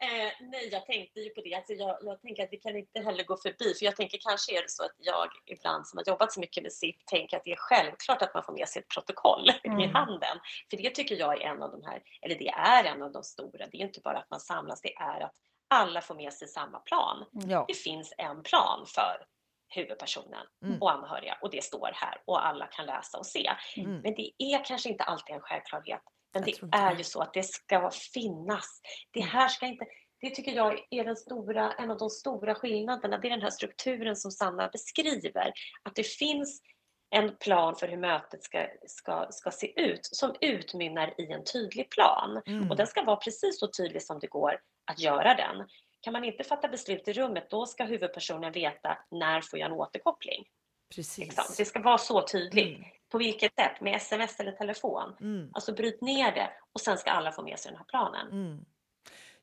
[0.06, 1.54] Eh, nej, jag tänkte ju på det.
[1.56, 3.74] Alltså jag, jag tänker att vi kan inte heller gå förbi.
[3.80, 6.64] För jag tänker kanske är det så att jag ibland som har jobbat så mycket
[6.64, 9.68] med SIP tänker att det är självklart att man får med sig ett protokoll i
[9.68, 9.94] Mm.
[9.96, 10.40] handen.
[10.70, 13.24] För det tycker jag är en av de här, eller det är en av de
[13.24, 13.68] stora.
[13.72, 15.36] Det är inte bara att man samlas, det är att
[15.68, 17.26] alla får med sig samma plan.
[17.32, 17.66] Ja.
[17.68, 19.26] Det finns en plan för
[19.68, 20.82] huvudpersonen Mm.
[20.82, 23.52] och anhöriga och det står här och alla kan läsa och se.
[23.78, 23.92] Mm.
[24.00, 26.02] Men det är kanske inte alltid en självklarhet.
[26.36, 28.82] Men det är ju så att det ska finnas.
[29.12, 29.32] Det Mm.
[29.32, 29.86] här ska inte...
[30.22, 33.18] Det tycker jag är den stora, en av de stora skillnaderna.
[33.18, 35.54] Det är den här strukturen som Sanna beskriver.
[35.84, 36.62] Att det finns
[37.10, 41.90] en plan för hur mötet ska, ska, ska se ut som utmynnar i en tydlig
[41.90, 42.42] plan.
[42.46, 42.72] Mm.
[42.72, 44.60] Och den ska vara precis så tydlig som det går
[44.92, 45.68] att göra den.
[46.02, 49.78] Kan man inte fatta beslut i rummet, då ska huvudpersonen veta när får jag en
[49.78, 50.46] återkoppling.
[50.90, 51.26] Liksom.
[51.26, 51.58] Precis.
[51.58, 52.78] Det ska vara så tydligt.
[52.78, 52.90] Mm.
[53.10, 53.82] På vilket sätt?
[53.82, 55.16] Med sms eller telefon?
[55.22, 55.50] Mm.
[55.54, 58.32] Alltså bryt ner det och sen ska alla få med sig den här planen.
[58.32, 58.66] Mm.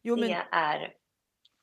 [0.02, 0.94] Jo, men, Det är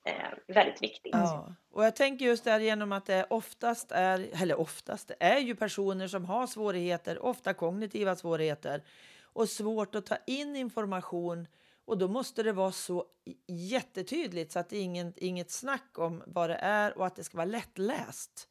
[0.06, 0.14] eh,
[0.48, 1.12] väldigt viktigt.
[1.14, 1.56] ja.
[1.72, 5.56] Och jag tänker just där genom att det oftast är, eller oftast, det är ju
[5.56, 8.84] personer som har svårigheter, ofta kognitiva svårigheter
[9.24, 11.48] och svårt att ta in information
[11.86, 13.06] och då måste det vara så
[13.48, 17.24] jättetydligt så att det är ingen, inget snack om vad det är och att det
[17.24, 18.48] ska vara lättläst.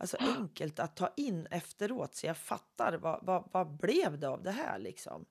[0.00, 4.42] Alltså enkelt att ta in efteråt så jag fattar vad, vad, vad blev det av
[4.42, 5.24] det här liksom.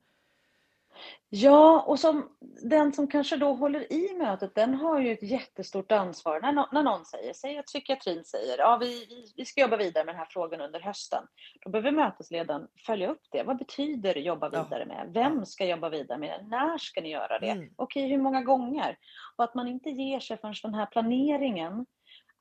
[1.30, 2.30] Ja, och som
[2.62, 6.42] den som kanske då håller i mötet, den har ju ett jättestort ansvar.
[6.42, 10.06] När, när någon säger, säg att psykiatrin säger, ja vi, vi, vi ska jobba vidare
[10.06, 11.24] med den här frågan under hösten.
[11.62, 13.44] Då behöver mötesledaren följa upp det.
[13.44, 15.10] Vad betyder jobba vidare med?
[15.14, 16.48] Vem ska jobba vidare med det?
[16.48, 17.50] När ska ni göra det?
[17.50, 17.74] Mm.
[17.76, 18.98] Okej, hur många gånger?
[19.36, 21.86] Och att man inte ger sig förrän den här planeringen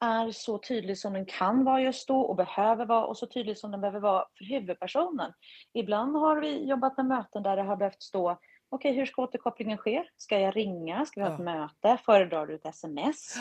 [0.00, 3.58] är så tydlig som den kan vara just då och behöver vara och så tydlig
[3.58, 5.32] som den behöver vara för huvudpersonen.
[5.72, 8.38] Ibland har vi jobbat med möten där det har behövt stå
[8.70, 10.04] Okej, hur ska återkopplingen ske?
[10.16, 11.06] Ska jag ringa?
[11.06, 11.44] Ska vi ha ett Ja.
[11.44, 12.02] möte?
[12.04, 13.34] Föredrar du ett sms?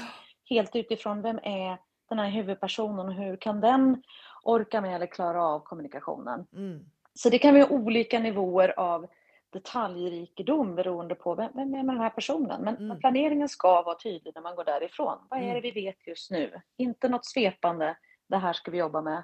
[0.49, 1.77] Helt utifrån vem är
[2.09, 4.03] den här huvudpersonen och hur kan den
[4.43, 6.47] orka med eller klara av kommunikationen?
[6.53, 6.85] Mm.
[7.13, 9.07] Så det kan vara olika nivåer av
[9.49, 12.61] detaljrikedom beroende på vem, vem är den här personen.
[12.61, 12.99] Men Mm.
[12.99, 15.27] planeringen ska vara tydlig när man går därifrån.
[15.29, 15.61] Vad är det Mm.
[15.61, 16.61] vi vet just nu?
[16.77, 17.97] Inte något svepande,
[18.29, 19.23] det här ska vi jobba med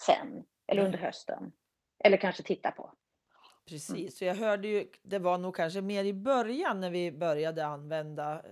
[0.00, 1.52] sen eller under hösten.
[2.04, 2.92] Eller kanske titta på.
[3.68, 7.66] Precis, så jag hörde ju, det var nog kanske mer i början när vi började
[7.66, 8.42] använda,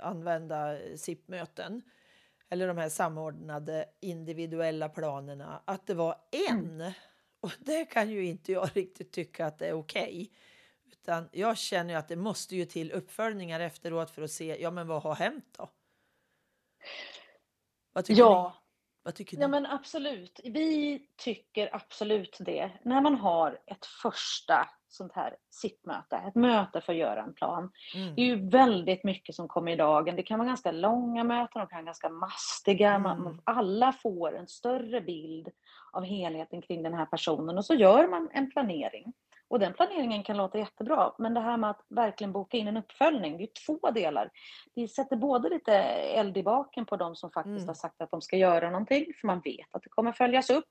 [0.00, 1.82] använda SIP-möten
[2.50, 6.16] eller de här samordnade individuella planerna, att det var
[6.50, 6.92] en.
[7.44, 10.30] Och det kan ju inte jag riktigt tycka att det är okej.
[10.92, 14.86] Utan jag känner att det måste ju till uppföljningar efteråt för att se, ja men
[14.86, 15.70] vad har hänt då?
[17.92, 18.60] Vad tycker Ja, ni?
[19.02, 19.42] Vad tycker ni?
[19.42, 20.40] Ja men absolut.
[20.44, 22.70] Vi tycker absolut det.
[22.82, 27.72] När man har ett första sånt här sittmöte, ett möte för att göra en plan.
[27.94, 28.14] Mm.
[28.14, 30.16] Det är ju väldigt mycket som kommer i dagen.
[30.16, 32.90] Det kan vara ganska långa möten, de kan vara ganska mastiga.
[32.90, 33.02] Mm.
[33.02, 35.48] man- alla får en större bild
[35.94, 39.12] av helheten kring den här personen och så gör man en planering.
[39.48, 42.76] Och den planeringen kan låta jättebra, men det här med att verkligen boka in en
[42.76, 44.30] uppföljning, det är två delar.
[44.74, 47.66] Det sätter både lite eld i baken på de som faktiskt Mm.
[47.66, 50.68] har sagt att de ska göra någonting, för man vet att det kommer följas upp.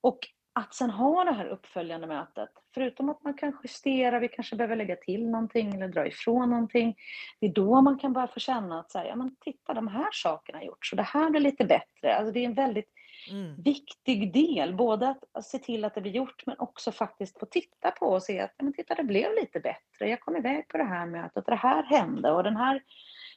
[0.00, 0.18] Och
[0.52, 4.76] att sen ha det här uppföljande mötet, förutom att man kan justera, vi kanske behöver
[4.76, 6.96] lägga till någonting eller dra ifrån någonting.
[7.40, 9.88] Det är då man kan börja få känna att så här, ja, men titta, de
[9.88, 12.16] här sakerna har gjorts och det här blir lite bättre.
[12.16, 12.90] Alltså det är en väldigt
[13.30, 13.62] Mm.
[13.62, 17.90] viktig del, både att, se till att det blir gjort men också faktiskt få titta
[17.90, 20.08] på och se att men titta, det blev lite bättre.
[20.08, 22.82] Jag kom iväg på det här mötet och det här hände och den här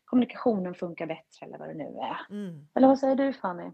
[0.05, 2.35] kommunikationen funkar bättre eller vad det nu är.
[2.35, 2.67] Mm.
[2.75, 3.71] Eller vad säger du Fanny?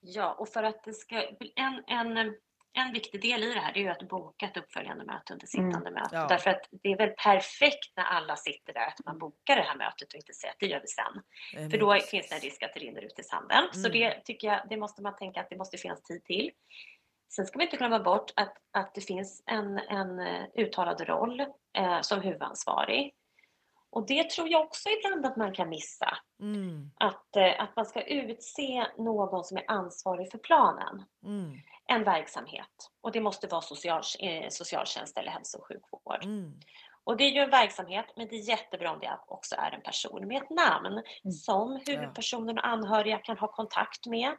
[0.00, 1.22] Ja, och för att det ska...
[1.54, 2.34] En, en,
[2.72, 5.90] en viktig del i det här är ju att boka ett uppföljande möte under sittande
[5.90, 6.08] möte.
[6.16, 6.26] Ja.
[6.28, 9.76] Därför att det är väl perfekt när alla sitter där att man bokar det här
[9.76, 11.22] mötet och inte säger att det gör vi sen.
[11.64, 13.64] Eh, För då finns det en risk att det rinner ut i sanden.
[13.72, 13.92] Så Mm.
[13.92, 16.50] det tycker jag, det måste man tänka att det måste finnas tid till.
[17.30, 21.40] Sen ska vi inte glömma bort att, att det finns en, en eh, uttalad roll
[21.78, 23.14] eh, som huvudansvarig.
[23.90, 26.18] Och det tror jag också ibland att man kan missa.
[26.40, 26.90] Mm.
[27.00, 31.04] Att, eh, att man ska utse någon som är ansvarig för planen.
[31.24, 31.52] Mm.
[31.86, 32.90] En verksamhet.
[33.00, 36.24] Och det måste vara social, eh, socialtjänst eller hälso och sjukvård.
[36.24, 36.52] Mm.
[37.04, 39.82] Och det är ju en verksamhet, men det är jättebra om det också är en
[39.82, 40.86] person med ett namn
[41.24, 41.32] Mm.
[41.32, 44.36] som huvudpersonen och anhöriga kan ha kontakt med.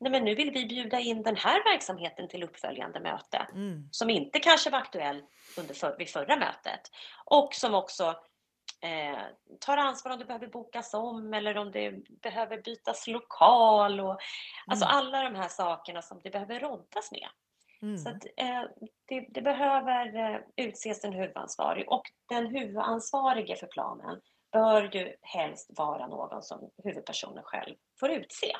[0.00, 3.88] Nej, men nu vill vi bjuda in den här verksamheten till uppföljande möte Mm.
[3.90, 5.22] som inte kanske var aktuell
[5.58, 6.80] under för, vid förra mötet
[7.24, 8.14] och som också
[8.82, 9.22] eh,
[9.60, 11.90] tar ansvar om det behöver bokas om eller om det
[12.22, 14.18] behöver bytas lokal och
[14.66, 14.96] alltså Mm.
[14.96, 17.28] alla de här sakerna som det behöver roddas med.
[17.82, 17.98] Mm.
[17.98, 18.62] Så att, eh,
[19.08, 24.20] det, det behöver eh, utses en huvudansvarig och den huvudansvarige för planen
[24.52, 28.56] bör ju helst vara någon som huvudpersonen själv får utse.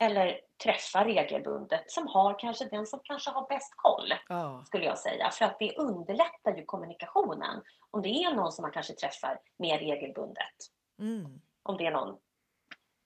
[0.00, 4.64] Eller träffa regelbundet som har kanske den som kanske har bäst koll Ja.
[4.66, 5.30] skulle jag säga.
[5.30, 9.78] För att det underlättar ju kommunikationen om det är någon som man kanske träffar mer
[9.78, 10.56] regelbundet.
[10.98, 11.40] Mm.
[11.62, 12.18] Om det är någon,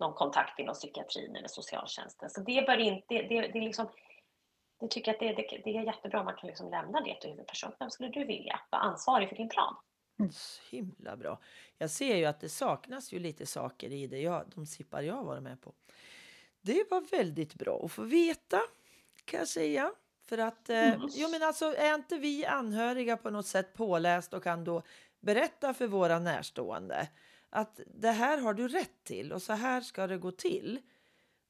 [0.01, 2.31] någon kontakt inom psykiatrin eller socialtjänsten.
[2.31, 3.89] Så det bör inte, det, det, det är liksom
[4.81, 7.31] jag tycker att det, det, det är jättebra om man kan liksom lämna det till
[7.31, 7.77] huvudpersonen.
[7.79, 9.77] Vem skulle du vilja vara ansvarig för din plan?
[10.33, 11.41] Så himla bra.
[11.79, 15.25] Jag ser ju att det saknas ju lite saker i det jag, de sippar jag
[15.25, 15.75] varit med på.
[16.63, 18.61] Det var väldigt bra att få veta
[19.25, 19.93] kan jag säga.
[20.27, 21.09] För att, eh, Mm.
[21.15, 24.83] jo, men alltså, är inte vi anhöriga på något sätt påläst och kan då
[25.21, 27.09] berätta för våra närstående
[27.51, 30.81] att det här har du rätt till och så här ska det gå till.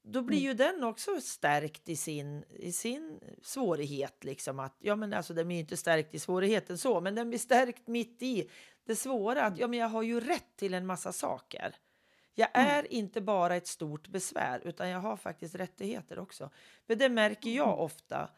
[0.03, 4.25] Då blir ju den också stärkt i sin, i sin svårighet.
[4.25, 7.39] Liksom att, ja, men alltså, den blir inte stärkt i svårigheten så, men den blir
[7.39, 8.51] stärkt mitt i
[8.85, 9.43] det svåra.
[9.43, 11.77] Att, ja, men jag har ju rätt till en massa saker.
[12.39, 16.51] Jag är inte bara ett stort besvär, utan jag har faktiskt rättigheter också.
[16.87, 18.31] För det märker jag ofta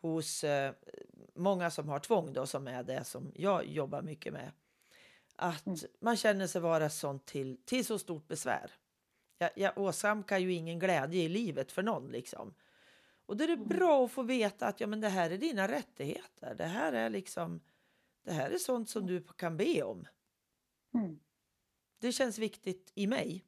[0.00, 0.72] hos eh,
[1.34, 4.52] många som har tvång, då, som är det som jag jobbar mycket med.
[5.36, 5.64] Att
[6.00, 8.70] man känner sig vara sånt till, till så stort besvär.
[9.38, 12.08] Jag, jag åsamkar ju ingen glädje i livet för någon.
[12.08, 12.54] liksom.
[13.26, 15.68] Och då är det bra att få veta att ja, men det här är dina
[15.68, 16.54] rättigheter.
[16.54, 17.60] Det här är liksom
[18.22, 20.06] det här är sånt som du kan be om.
[20.94, 21.18] Mm.
[22.00, 23.44] Det känns viktigt i mig.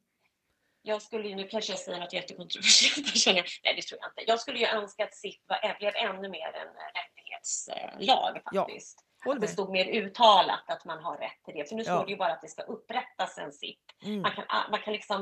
[0.81, 3.45] Jag skulle ju, nu kanske jag säger något jättekontroversiellt, här känner jag.
[3.63, 4.31] nej det tror jag inte.
[4.31, 9.05] Jag skulle ju önska att SIP var, blev ännu mer en eh, rättighetslag Ja, faktiskt.
[9.25, 11.69] Håll Att det stod mer uttalat att man har rätt till det.
[11.69, 11.95] För nu Ja.
[11.95, 13.79] står det ju bara att det ska upprättas en SIP.
[14.03, 14.21] Mm.
[14.21, 15.21] Man kan, man kan liksom,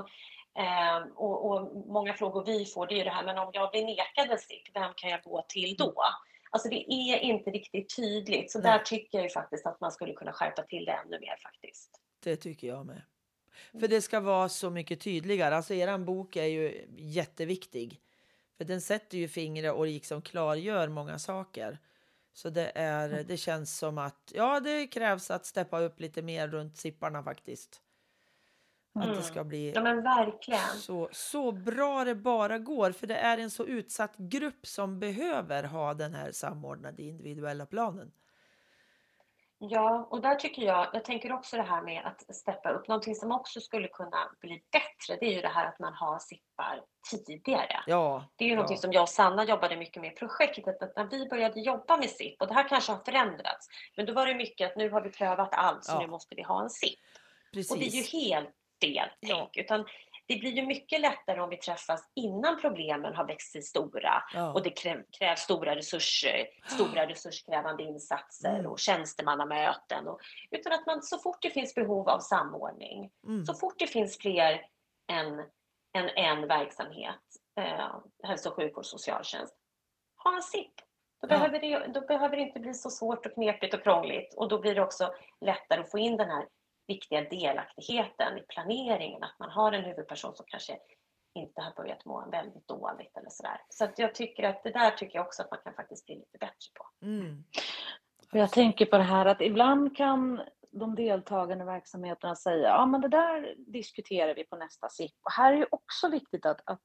[0.60, 3.72] eh, och, och många frågor vi får det är ju det här, men om jag
[3.72, 6.04] blir nekad en SIP, vem kan jag gå till då?
[6.52, 8.72] Alltså det är inte riktigt tydligt, så Nej.
[8.72, 11.92] där tycker jag ju faktiskt att man skulle kunna skärpa till det ännu mer faktiskt.
[12.24, 13.02] Det tycker jag med.
[13.80, 15.56] För det ska vara så mycket tydligare.
[15.56, 18.02] Alltså eran bok är ju jätteviktig.
[18.58, 21.80] För den sätter ju fingret och liksom klargör många saker.
[22.34, 26.48] Så det, är, det känns som att ja, det krävs att steppa upp lite mer
[26.48, 27.82] runt sipparna faktiskt.
[28.96, 29.24] Att det Mm.
[29.24, 30.60] ska bli Ja men verkligen.
[30.80, 32.92] så, så bra det bara går.
[32.92, 38.12] För det är en så utsatt grupp som behöver ha den här samordnade individuella planen.
[39.62, 42.88] Ja, och där tycker jag, jag tänker också det här med att steppa upp.
[42.88, 46.20] Någonting som också skulle kunna bli bättre, det är ju det här att man har
[46.20, 47.84] sippar tidigare.
[47.88, 48.82] Ja, Det är ju någonting Ja.
[48.82, 52.10] som jag och Sanna jobbade mycket med i projektet, att när vi började jobba med
[52.10, 53.68] SIP, och det här kanske har förändrats,
[53.98, 56.00] men då var det mycket att nu har vi prövat allt, så Ja.
[56.00, 57.00] nu måste vi ha en SIP.
[57.54, 57.72] precis.
[57.72, 58.50] Och det är ju helt
[58.82, 59.86] fel tänk, utan
[60.30, 64.54] det blir ju mycket lättare om vi träffas innan problemen har växt sig stora ja.
[64.54, 68.72] och det krä- krävs stora resurser, stora resurskrävande insatser Mm.
[68.72, 70.08] och tjänstemannamöten.
[70.08, 70.20] Och,
[70.52, 73.46] utan att man så fort det finns behov av samordning, Mm.
[73.46, 74.62] så fort det finns fler
[75.12, 75.40] än,
[75.98, 77.22] än en verksamhet,
[77.60, 79.56] eh, hälso och sjukvård, socialtjänst,
[80.24, 80.74] ha en SIP.
[81.22, 81.28] Då, Ja.
[81.28, 84.60] behöver det, då behöver det inte bli så svårt och knepigt och krångligt och då
[84.60, 86.48] blir det också lättare att få in den här
[86.90, 90.78] viktiga delaktigheten i planeringen, att man har en huvudperson som kanske
[91.36, 93.62] inte har börjat må väldigt dåligt eller sådär.
[93.70, 96.16] Så att jag tycker att det där tycker jag också att man kan faktiskt bli
[96.16, 97.06] lite bättre på.
[97.06, 97.44] Mm.
[98.32, 103.08] Jag tänker på det här att ibland kan de deltagande verksamheterna säga ja men det
[103.08, 105.12] där diskuterar vi på nästa SIP.
[105.24, 106.82] Och här är ju också viktigt att, att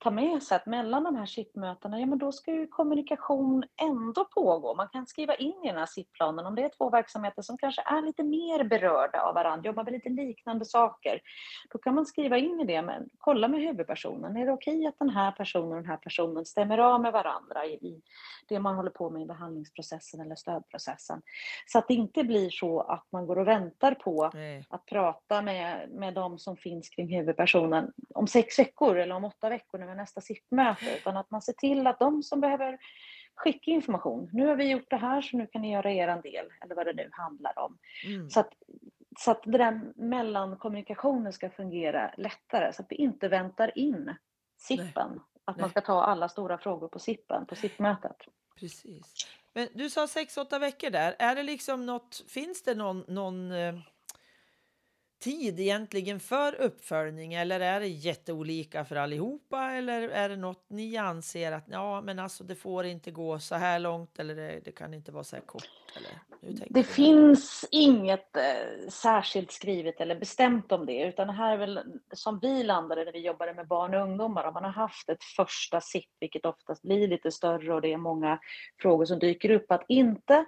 [0.00, 4.24] ta med sig att mellan de här SIP-mötena, ja men då ska ju kommunikation ändå
[4.24, 4.74] pågå.
[4.74, 7.82] Man kan skriva in i den här SIP-planen om det är två verksamheter som kanske
[7.82, 11.20] är lite mer berörda av varandra, jobbar med lite liknande saker.
[11.70, 14.36] Då kan man skriva in i det, men kolla med huvudpersonen.
[14.36, 17.66] Är det okej att den här personen och den här personen stämmer av med varandra
[17.66, 18.02] i, i
[18.48, 21.22] det man håller på med i behandlingsprocessen eller stödprocessen?
[21.66, 24.66] Så att det inte blir så att man går och väntar på Nej.
[24.70, 29.48] att prata med, med de som finns kring huvudpersonen om sex veckor eller om åtta
[29.48, 30.96] veckor har nästa SIP-möte.
[30.96, 32.78] Utan att man ser till att de som behöver
[33.34, 36.46] skicka information, nu har vi gjort det här så nu kan ni göra er del,
[36.64, 37.78] eller vad det nu handlar om.
[38.06, 38.30] Mm.
[38.30, 38.52] Så att,
[39.18, 44.14] så att det där mellankommunikationen ska fungera lättare, så att vi inte väntar in
[44.58, 45.20] SIPen.
[45.44, 45.62] Att Nej.
[45.62, 48.16] man ska ta alla stora frågor på SIPen, på SIP-mötet.
[48.60, 49.26] Precis.
[49.52, 51.16] Men du sa 6-8 veckor där.
[51.18, 53.74] Är det liksom något, finns det någon, någon eh,
[55.20, 60.96] tid egentligen för uppföljning eller är det jätteolika för allihopa eller är det något ni
[60.96, 64.72] anser att ja, men alltså det får inte gå så här långt eller det, det
[64.72, 65.70] kan inte vara så här kort?
[65.96, 66.10] Eller,
[66.68, 71.80] det finns inget eh, särskilt skrivet eller bestämt om det, utan det här är väl
[72.12, 74.44] som vi landade när vi jobbade med barn och ungdomar.
[74.44, 77.96] Om man har haft ett första sitt, vilket oftast blir lite större och det är
[77.96, 78.38] många
[78.78, 80.44] frågor som dyker upp, att inte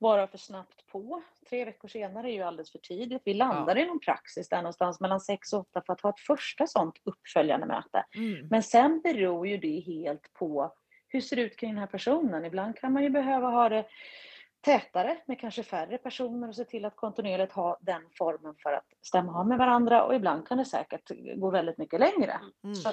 [0.00, 1.22] vara för snabbt på.
[1.48, 3.22] Tre veckor senare är ju alldeles för tidigt.
[3.24, 3.82] Vi landar ja.
[3.82, 6.94] i någon praxis där någonstans mellan sex och åtta för att ha ett första sånt
[7.04, 8.04] uppföljande möte.
[8.14, 8.48] Mm.
[8.50, 10.72] Men sen beror ju det helt på
[11.08, 12.44] hur ser det ut kring den här personen.
[12.44, 13.86] Ibland kan man ju behöva ha det
[14.60, 18.86] tätare med kanske färre personer och se till att kontinuerligt ha den formen för att
[19.02, 22.40] stämma av med varandra och ibland kan det säkert gå väldigt mycket längre.
[22.64, 22.74] Mm.
[22.74, 22.92] Så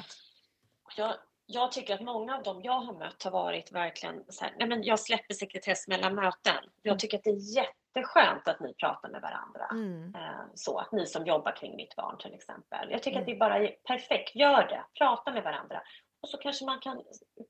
[0.98, 1.14] jag,
[1.50, 4.68] jag tycker att många av dem jag har mött har varit verkligen så här, nej
[4.68, 6.64] men jag släpper sekretess mellan möten.
[6.82, 6.98] Jag mm.
[6.98, 9.68] tycker att det är jätteskönt att ni pratar med varandra.
[9.72, 10.16] Mm.
[10.16, 12.92] Eh, så, ni som jobbar kring mitt barn till exempel.
[12.92, 13.22] Jag tycker mm.
[13.22, 15.82] att det bara är perfekt, gör det, prata med varandra.
[16.22, 17.02] Och så kanske man, kan,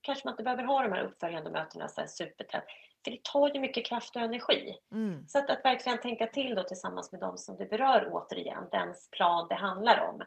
[0.02, 2.66] kanske man inte behöver ha de här uppföljande mötena så här supertätt.
[3.04, 4.78] För det tar ju mycket kraft och energi.
[4.92, 5.28] Mm.
[5.28, 9.10] Så att, att verkligen tänka till då tillsammans med dem som det berör återigen, dens
[9.12, 10.22] plan det handlar om.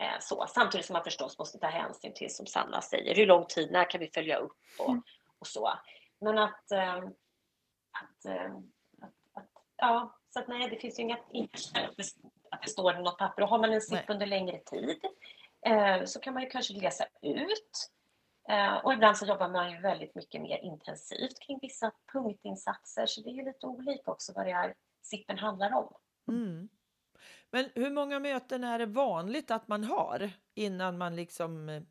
[0.00, 3.46] Eh, så, samtidigt som man förstås måste ta hänsyn till, som Sanna säger, hur lång
[3.46, 5.02] tid, när kan vi följa upp och, mm.
[5.38, 5.72] och så.
[6.20, 6.96] Men att, äh,
[7.92, 8.54] att, äh,
[9.02, 11.16] att, att, ja, så att nej, det finns ju inga,
[12.50, 13.42] att det står i något papper.
[13.42, 15.00] Och har man en SIP under längre tid
[16.04, 17.90] så kan man ju kanske läsa ut.
[18.82, 23.30] Och ibland så jobbar man ju väldigt mycket mer intensivt kring vissa punktinsatser, så det
[23.30, 25.94] är ju lite olika också vad det är SIPen handlar om.
[26.28, 26.68] Mm.
[27.50, 31.82] Men hur många möten är det vanligt att man har innan man liksom eh,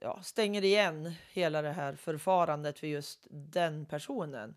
[0.00, 4.56] ja, stänger igen hela det här förfarandet för just den personen?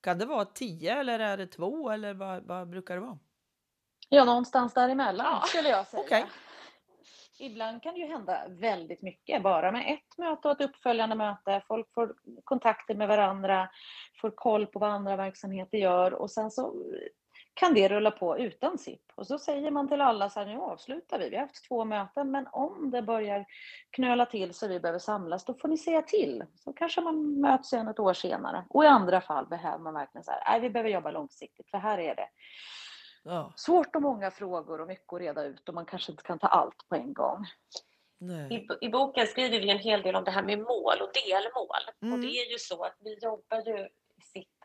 [0.00, 3.18] Kan det vara tio eller är det två eller vad, vad brukar det vara?
[4.08, 5.46] Ja, någonstans däremellan ja.
[5.46, 6.02] skulle jag säga.
[6.02, 6.24] Okay.
[7.38, 11.62] Ibland kan det ju hända väldigt mycket bara med ett möte och ett uppföljande möte.
[11.68, 13.70] Folk får kontakter med varandra,
[14.20, 16.84] får koll på vad andra verksamheter gör och sen så
[17.56, 19.12] kan det rulla på utan SIP.
[19.14, 21.28] Och så säger man till alla så här, nu avslutar vi.
[21.28, 23.46] Vi har haft två möten, men om det börjar
[23.90, 26.44] knöla till så vi behöver samlas, då får ni säga till.
[26.54, 28.64] Så kanske man möts igen ett år senare.
[28.68, 31.78] Och i andra fall behöver man verkligen så här, nej, vi behöver jobba långsiktigt, för
[31.78, 32.28] här är det
[33.24, 33.52] ja.
[33.56, 36.46] svårt och många frågor och mycket att reda ut och man kanske inte kan ta
[36.46, 37.46] allt på en gång.
[38.50, 41.82] I, I, boken skriver vi en hel del om det här med mål och delmål.
[42.02, 42.14] Mm.
[42.14, 43.88] Och det är ju så att vi jobbar ju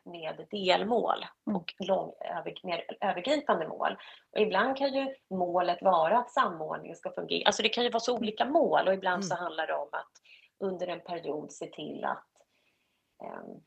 [0.05, 1.61] med delmål mm.
[1.61, 3.97] och lång, över, mer övergripande mål.
[4.31, 7.45] Och ibland kan ju målet vara att samordningen ska fungera.
[7.45, 9.29] Alltså det kan ju vara så olika mål och ibland mm.
[9.29, 10.11] så handlar det om att
[10.59, 12.27] under en period se till att
[13.23, 13.61] um,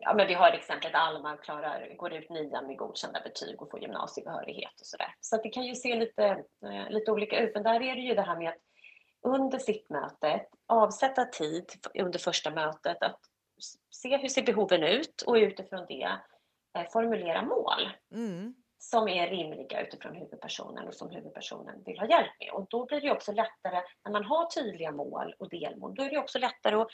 [0.00, 3.80] Ja, men vi har exemplet Alma klarar, går ut nian med godkända betyg och får
[3.80, 5.14] gymnasiebehörighet och sådär.
[5.20, 6.24] Så att det kan ju se lite,
[6.64, 7.54] eh, lite olika ut.
[7.54, 8.58] Men där är det ju det här med att
[9.22, 11.64] under sittmötet avsätta tid
[11.98, 13.20] under första mötet att
[13.90, 16.18] se hur ser behoven ut och utifrån det
[16.78, 18.54] eh, formulera mål mm.
[18.78, 22.50] som är rimliga utifrån huvudpersonen och som huvudpersonen vill ha hjälp med.
[22.52, 26.10] Och då blir det också lättare, när man har tydliga mål och delmål, då är
[26.10, 26.88] det också lättare att,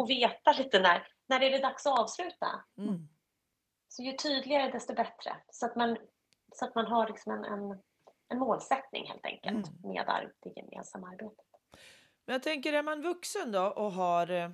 [0.00, 2.64] att veta lite när, när är det dags att avsluta.
[2.78, 3.08] Mm.
[3.88, 5.36] Så ju tydligare desto bättre.
[5.50, 5.96] Så att man,
[6.52, 7.82] så att man har liksom en, en,
[8.28, 9.80] en målsättning helt enkelt mm.
[9.82, 11.46] med det gemensamma arbetet.
[12.26, 14.50] Men jag tänker, är man vuxen då och har eh,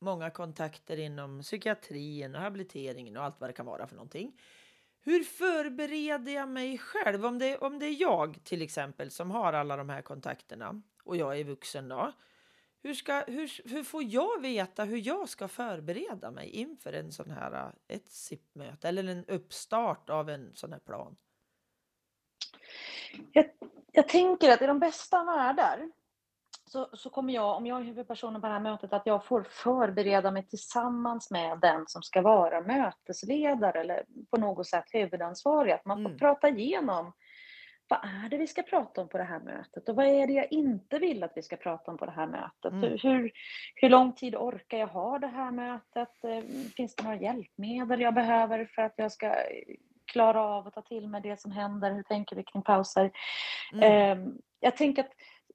[0.00, 4.40] många kontakter inom psykiatrin och habiliteringen och allt vad det kan vara för någonting.
[5.02, 7.26] Hur förbereder jag mig själv?
[7.26, 11.16] Om det, om det är jag till exempel som har alla de här kontakterna och
[11.16, 12.12] jag är vuxen då.
[12.82, 17.30] Hur, ska, hur, hur får jag veta hur jag ska förbereda mig inför en sån
[17.30, 21.16] här, ett SIP-möte eller en uppstart av en sån här plan?
[23.32, 23.50] Jag,
[23.92, 25.90] jag tänker att i de bästa världar
[26.72, 29.42] så, så kommer jag, om jag är huvudpersonen på det här mötet, att jag får
[29.42, 35.72] förbereda mig tillsammans med den som ska vara mötesledare eller på något sätt huvudansvarig.
[35.72, 36.18] Att man får mm.
[36.18, 37.12] prata igenom
[37.88, 40.32] vad är det vi ska prata om på det här mötet och vad är det
[40.32, 42.72] jag inte vill att vi ska prata om på det här mötet?
[42.72, 42.98] Mm.
[43.02, 43.30] Hur,
[43.74, 46.24] hur lång tid orkar jag ha det här mötet?
[46.24, 46.44] Eh,
[46.76, 49.34] finns det några hjälpmedel jag behöver för att jag ska
[50.12, 51.94] klara av att ta till mig det som händer?
[51.94, 53.10] Hur tänker vi kring pauser?
[53.72, 53.92] Mm.
[53.92, 55.12] Ehm, jag tänker att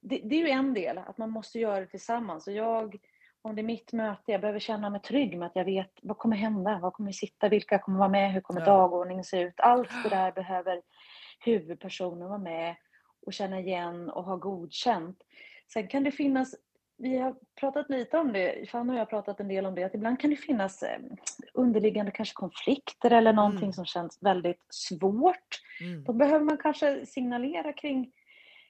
[0.08, 2.46] det, det, är ju en del, att man måste göra det tillsammans.
[2.46, 2.96] Och jag,
[3.42, 6.18] om det är mitt möte, jag behöver känna mig trygg med att jag vet vad
[6.18, 8.66] kommer hända, vad kommer sitta, vilka kommer vara med, hur kommer ja.
[8.66, 9.60] dagordningen se ut.
[9.60, 10.82] Allt det där behöver
[11.44, 12.76] huvudpersonen vara med
[13.26, 15.22] och känna igen och ha godkänt.
[15.72, 16.54] Sen kan det finnas
[16.98, 19.84] vi har pratat lite om det, Fanny och jag har pratat en del om det,
[19.84, 20.98] att ibland kan det finnas eh,
[21.54, 23.72] underliggande kanske konflikter eller någonting Mm.
[23.72, 25.60] som känns väldigt svårt.
[25.80, 26.04] Mm.
[26.04, 28.12] Då behöver man kanske signalera kring,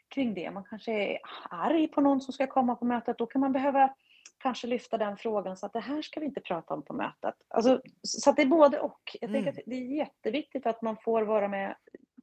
[0.08, 0.50] kring det.
[0.50, 1.18] Man kanske är
[1.50, 3.18] arg på någon som ska komma på mötet.
[3.18, 3.94] Då kan man behöva
[4.38, 7.34] kanske lyfta den frågan så att det här ska vi inte prata om på mötet.
[7.48, 9.16] Alltså, så att det är både och.
[9.20, 9.48] Jag tänker Mm.
[9.48, 11.76] att det är jätteviktigt att man får vara med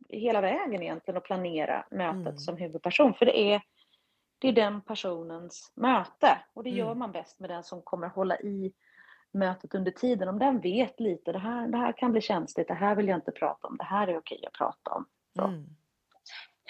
[0.10, 2.38] hela vägen egentligen och planera mötet Mm.
[2.38, 3.14] som huvudperson.
[3.14, 3.62] För det är,
[4.40, 6.38] det är den personens möte.
[6.54, 7.00] Och det gör Mm.
[7.00, 8.74] man bäst med den som kommer hålla i
[9.32, 10.28] mötet under tiden.
[10.30, 13.18] Om den vet lite, det här, det här kan bli känsligt, det här vill jag
[13.18, 15.06] inte prata om, det här är okej att prata om.
[15.36, 15.44] Så.
[15.44, 15.66] Mm.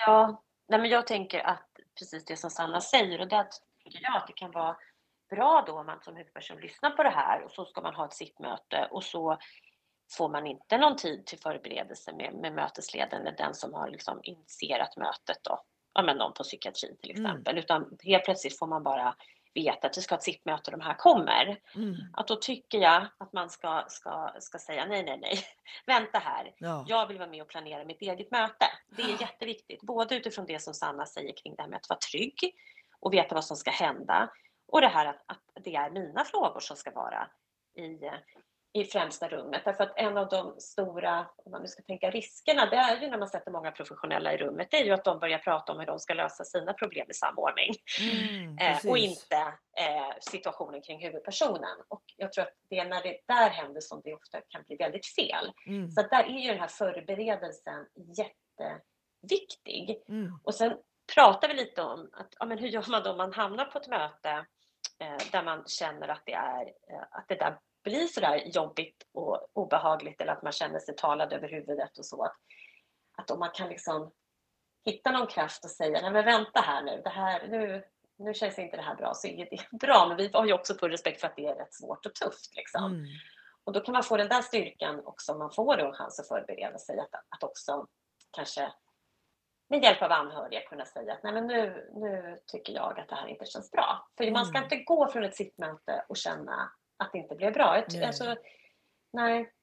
[0.05, 3.47] Ja, nej men jag tänker att precis det som Sanna säger och där
[3.84, 4.78] tycker jag att det kan vara
[5.30, 8.05] bra då om man som huvudperson lyssnar på det här och så ska man ha
[8.05, 9.38] ett sittmöte och så
[10.18, 14.20] får man inte någon tid till förberedelse med, med mötesledaren eller den som har liksom
[14.24, 17.26] initierat mötet då, ja men någon på psykiatrin till Mm.
[17.26, 19.16] exempel, utan helt plötsligt får man bara
[19.54, 21.60] veta att vi ska ha ett sittmöte och de här kommer.
[21.76, 21.95] Mm.
[22.14, 25.39] Att då tycker jag att man ska, ska, ska säga nej, nej, nej,
[25.86, 26.86] vänta här, Ja.
[26.88, 28.66] jag vill vara med och planera mitt eget möte.
[28.89, 31.99] Det är jätteviktigt, både utifrån det som Sanna säger kring det här med att vara
[32.12, 32.56] trygg
[32.99, 34.30] och veta vad som ska hända
[34.68, 37.28] och det här att, att det är mina frågor som ska vara
[37.78, 37.99] i,
[38.74, 39.61] i främsta rummet.
[39.65, 43.07] Därför att en av de stora, om man nu ska tänka riskerna, det är ju
[43.07, 45.80] när man sätter många professionella i rummet, det är ju att de börjar prata om
[45.80, 47.74] hur de ska lösa sina problem i samordning.
[48.01, 48.57] Mm.
[48.57, 49.36] Eh, och inte
[49.78, 51.78] eh, situationen kring huvudpersonen.
[51.88, 54.76] Och jag tror att det är när det där händer som det ofta kan bli
[54.76, 55.51] väldigt fel.
[55.67, 55.91] Mm.
[55.91, 57.86] Så där är ju den här förberedelsen
[58.17, 60.03] jätteviktig.
[60.09, 60.39] Mm.
[60.43, 60.78] Och sen
[61.15, 63.78] pratar vi lite om att, ja, men hur gör man då om man hamnar på
[63.78, 64.45] ett möte
[64.99, 69.47] eh, där man känner att det, är, eh, att det där blir sådär jobbigt och
[69.53, 72.23] obehagligt eller att man känner sig talad över huvudet och så.
[72.23, 72.38] Att,
[73.17, 74.11] att om man kan liksom
[74.86, 77.84] hitta någon kraft och säga, nej men vänta här nu, det här, nu,
[78.17, 80.05] nu känns inte det här bra, så är det bra.
[80.07, 82.55] Men vi har ju också full respekt för att det är rätt svårt och tufft.
[82.55, 82.86] Liksom.
[82.86, 83.05] Mm.
[83.63, 86.19] Och då kan man få den där styrkan också om man får då en chans
[86.19, 86.99] att förbereda sig.
[86.99, 87.88] Att, att också
[88.31, 88.73] kanske
[89.69, 93.15] med hjälp av anhöriga kunna säga att nej men nu, nu tycker jag att det
[93.15, 94.07] här inte känns bra.
[94.17, 94.63] För man ska Mm.
[94.63, 96.71] inte gå från ett sittmöte och känna
[97.04, 97.84] att det inte blev bra.
[97.93, 98.04] Nej.
[98.04, 98.36] Alltså,
[99.14, 99.54] nej.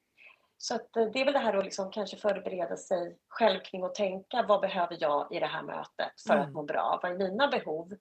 [0.57, 0.80] Så eh,
[1.12, 4.61] det är väl det här att liksom kanske förbereda sig själv kring att tänka vad
[4.61, 6.47] behöver jag i det här mötet för Mm.
[6.49, 7.01] att må bra?
[7.03, 7.93] Vad är mina behov?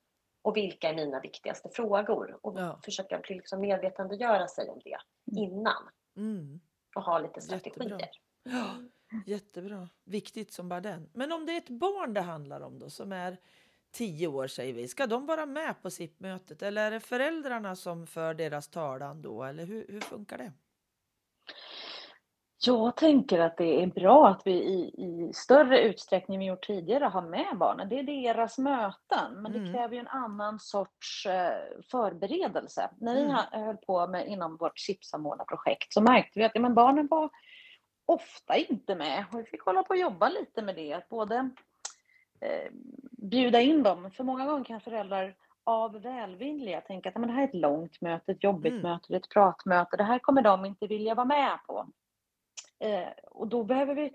[0.41, 2.39] Och vilka är mina viktigaste frågor?
[2.41, 2.79] Och Ja.
[2.85, 4.97] försöka bli liksom medvetandegöra sig om det
[5.41, 6.59] innan Mm.
[6.95, 7.59] och ha lite Jättebra.
[7.59, 8.09] strategier.
[8.43, 8.75] Ja,
[9.25, 9.89] jättebra.
[10.03, 11.09] Viktigt som bara den.
[11.13, 13.37] Men om det är ett barn det handlar om då, som är
[13.91, 18.07] tio år säger vi, ska de vara med på SIP-mötet eller är det föräldrarna som
[18.07, 19.43] för deras talan då?
[19.43, 20.51] Eller hur, hur funkar det?
[22.65, 26.67] Jag tänker att det är bra att vi i, i större utsträckning än vi gjort
[26.67, 27.89] tidigare har med barnen.
[27.89, 29.73] Det är deras möten, men det Mm.
[29.73, 31.57] kräver ju en annan sorts eh,
[31.91, 32.89] förberedelse.
[32.97, 33.31] När vi Mm.
[33.35, 37.29] ha- höll på med inom vårt SIP-samordnarprojekt så märkte vi att ja, men barnen var
[38.05, 40.93] ofta inte med och vi fick hålla på och jobba lite med det.
[40.93, 41.49] Att både
[42.41, 42.71] eh,
[43.11, 47.43] bjuda in dem, för många gånger kan föräldrar av välvilja tänka att men det här
[47.43, 48.81] är ett långt möte, ett jobbigt Mm.
[48.81, 51.87] möte, ett pratmöte, det här kommer de inte vilja vara med på.
[52.79, 54.11] Eh, och då behöver vi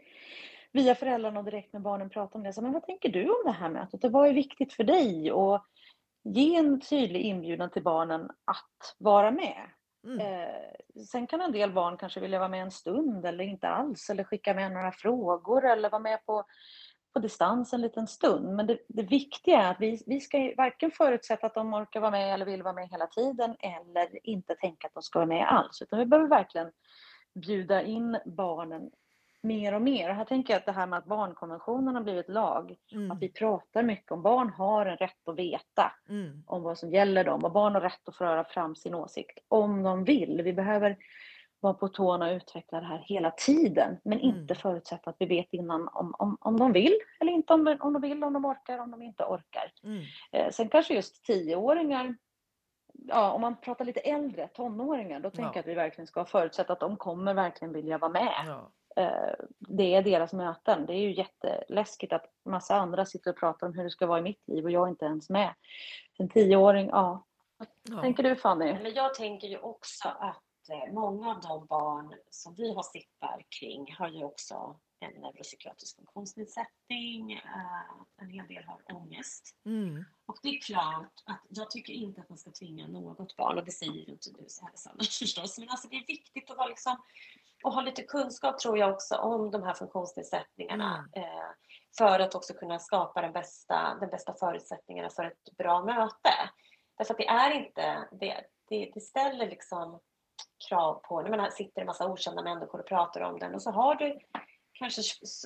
[0.72, 2.52] via föräldrarna och direkt med barnen prata om det.
[2.52, 5.32] Så, men vad tänker du om det här mötet och vad är viktigt för dig?
[5.32, 5.64] Och
[6.24, 9.62] ge en tydlig inbjudan till barnen att vara med.
[10.06, 10.20] Mm.
[10.20, 14.10] Eh, sen kan en del barn kanske vilja vara med en stund eller inte alls
[14.10, 16.44] eller skicka med några frågor eller vara med på,
[17.14, 18.56] på distans en liten stund.
[18.56, 22.10] Men det, det viktiga är att vi, vi ska varken förutsätta att de orkar vara
[22.10, 25.46] med eller vill vara med hela tiden eller inte tänka att de ska vara med
[25.48, 25.82] alls.
[25.82, 26.70] Utan vi behöver verkligen
[27.34, 28.90] bjuda in barnen
[29.42, 30.10] mer och mer.
[30.10, 33.10] Och här tänker jag att det här med att barnkonventionen har blivit lag, Mm.
[33.10, 36.42] att vi pratar mycket om barn har en rätt att veta Mm.
[36.46, 39.82] om vad som gäller dem och barn har rätt att föra fram sin åsikt om
[39.82, 40.42] de vill.
[40.44, 40.96] Vi behöver
[41.64, 44.30] vara på tårna och utveckla det här hela tiden men Mm.
[44.36, 47.80] inte förutsätta att vi vet innan om, om, om de vill eller inte om, de-
[47.80, 49.72] om de vill, om de orkar, om de inte orkar.
[49.84, 50.02] Mm.
[50.32, 52.16] Eh, sen kanske just tioåringar,
[52.92, 55.50] ja, om man pratar lite äldre, tonåringar, då tänker Ja.
[55.54, 58.32] jag att vi verkligen ska förutsätta att de kommer verkligen vilja vara med.
[58.46, 58.70] Ja.
[58.96, 60.86] Eh, det är deras möten.
[60.86, 64.18] Det är ju jätteläskigt att massa andra sitter och pratar om hur det ska vara
[64.18, 65.54] i mitt liv och jag är inte ens med.
[66.18, 67.24] En tioåring, ja.
[67.90, 68.00] Ja.
[68.00, 68.72] Tänker du Fanny?
[68.82, 73.46] Men jag tänker ju också att eh, många av de barn som vi har sippar
[73.60, 77.32] kring har ju också en neuropsykiatrisk funktionsnedsättning.
[77.32, 77.42] eh,
[78.16, 79.56] En hel del har ångest.
[79.64, 80.04] Mm.
[80.26, 83.64] Och det är klart att jag tycker inte att man ska tvinga något barn, och
[83.64, 86.56] det säger ju inte du så här Sanna förstås, men alltså det är viktigt att
[86.56, 86.96] vara liksom
[87.64, 91.50] och ha lite kunskap tror jag också om de här funktionsnedsättningarna eh,
[91.98, 96.50] för att också kunna skapa den bästa, den bästa förutsättningarna för ett bra möte.
[96.98, 100.00] Därför att det är inte, det, det, det ställer liksom
[100.68, 103.70] krav på, när man sitter en massa okända människor och pratar om den och så
[103.70, 104.18] har du
[104.72, 105.02] kanske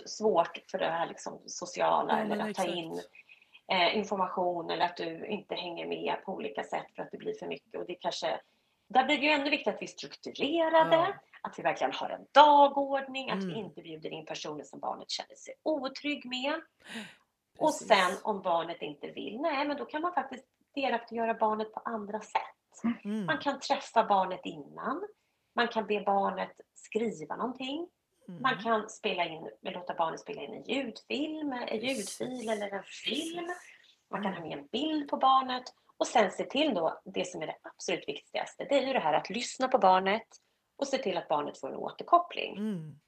[0.06, 2.68] svårt för det här liksom sociala ja, eller att exakt.
[2.68, 3.00] ta in
[3.72, 7.34] eh, information eller att du inte hänger med på olika sätt för att det blir
[7.34, 8.40] för mycket och det kanske
[8.88, 11.14] där blir det ju ännu viktigt att vi är strukturerade, ja.
[11.42, 13.38] att vi verkligen har en dagordning, mm.
[13.38, 13.64] att vi mm.
[13.64, 16.60] inte bjuder in personer som barnet känner sig otrygg med.
[16.84, 17.08] Precis.
[17.58, 21.80] Och sen om barnet inte vill, nej men då kan man faktiskt delaktiggöra barnet på
[21.84, 22.57] andra sätt.
[23.04, 23.26] Mm.
[23.26, 25.08] Man kan träffa barnet innan.
[25.54, 27.88] Man kan be barnet skriva någonting.
[28.28, 28.42] Mm.
[28.42, 33.48] Man kan spela in, låta barnet spela in en ljudfilm, en ljudfil eller en film.
[34.10, 35.64] Man kan ha med en bild på barnet
[35.96, 38.98] och sen se till då, det som är det absolut viktigaste, det är ju det
[38.98, 40.26] här att lyssna på barnet
[40.76, 42.56] och se till att barnet får en återkoppling.
[42.56, 42.98] Mm.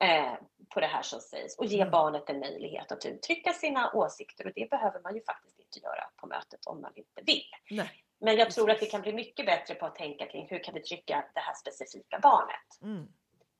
[0.00, 0.38] Eh,
[0.74, 1.90] på det här som sägs och ge mm.
[1.90, 6.10] barnet en möjlighet att uttrycka sina åsikter och det behöver man ju faktiskt inte göra
[6.16, 7.50] på mötet om man inte vill.
[7.70, 8.04] Nej.
[8.20, 10.74] Men jag tror att vi kan bli mycket bättre på att tänka kring hur kan
[10.74, 13.08] vi trycka det här specifika barnet mm.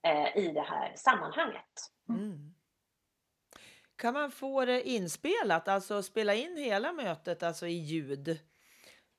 [0.03, 1.93] eh, i det här sammanhanget.
[2.09, 2.55] Mm.
[3.97, 8.39] Kan man få det inspelat, alltså spela in hela mötet alltså i ljud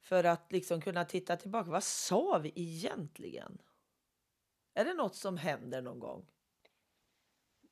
[0.01, 1.71] för att liksom kunna titta tillbaka?
[1.71, 3.61] Vad sa vi egentligen?
[4.73, 6.27] Är det något som händer någon gång?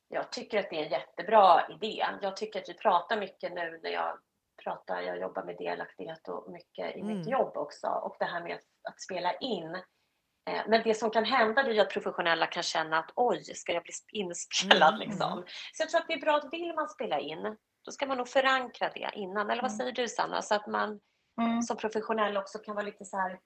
[0.08, 2.06] Jag tycker att det är en jättebra idé.
[2.22, 4.18] Jag tycker att vi pratar mycket nu när jag
[4.64, 7.18] pratar, jag jobbar med delaktighet och mycket i mm.
[7.18, 9.74] mitt jobb också och det här med att spela in.
[10.50, 13.82] Eh, men det som kan hända är att professionella kan känna att oj, ska jag
[13.82, 15.08] bli inspelad mm.
[15.08, 15.44] liksom?
[15.72, 18.16] Så jag tror att det är bra att vill man spela in, då ska man
[18.16, 19.50] nog förankra det innan.
[19.50, 19.78] Eller vad mm.
[19.78, 20.42] säger du Sanna?
[20.42, 21.00] Så att man
[21.40, 21.62] mm.
[21.62, 23.38] som professionell också kan vara lite så här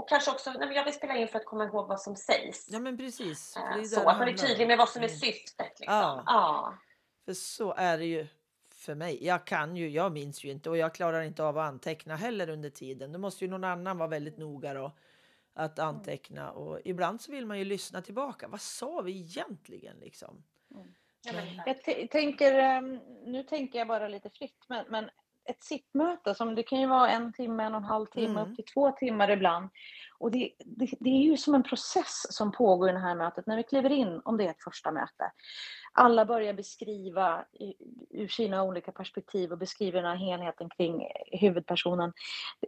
[0.00, 2.66] och kanske också, nej, jag vill spela in för att komma ihåg vad som sägs.
[2.68, 3.56] Ja men precis.
[3.56, 5.18] Eh, så att man är tydlig med vad som är mm.
[5.18, 5.80] syftet.
[5.80, 5.96] Liksom.
[5.96, 6.22] Ja.
[6.26, 6.74] ja.
[7.24, 8.26] För så är det ju
[8.90, 9.26] för mig.
[9.26, 12.48] Jag kan ju, jag minns ju inte och jag klarar inte av att anteckna heller
[12.50, 13.12] under tiden.
[13.12, 14.92] Då måste ju någon annan vara väldigt noga då
[15.54, 15.88] att mm.
[15.88, 18.48] anteckna och ibland så vill man ju lyssna tillbaka.
[18.48, 20.42] Vad sa vi egentligen liksom?
[20.74, 20.94] Mm.
[21.32, 21.62] Men...
[21.66, 25.10] Jag tänker, ehm, nu tänker jag bara lite fritt, men, men
[25.44, 28.50] ett sittmöte, som det kan ju vara en timme, en och en halv timme, mm.
[28.50, 29.68] upp till två timmar ibland.
[30.18, 33.46] Och det, det, det, är ju som en process som pågår i det här mötet
[33.46, 35.32] när vi kliver in, om det är ett första möte.
[35.92, 37.44] Alla börjar beskriva
[38.10, 42.12] ur sina olika perspektiv och beskriver den här helheten kring huvudpersonen.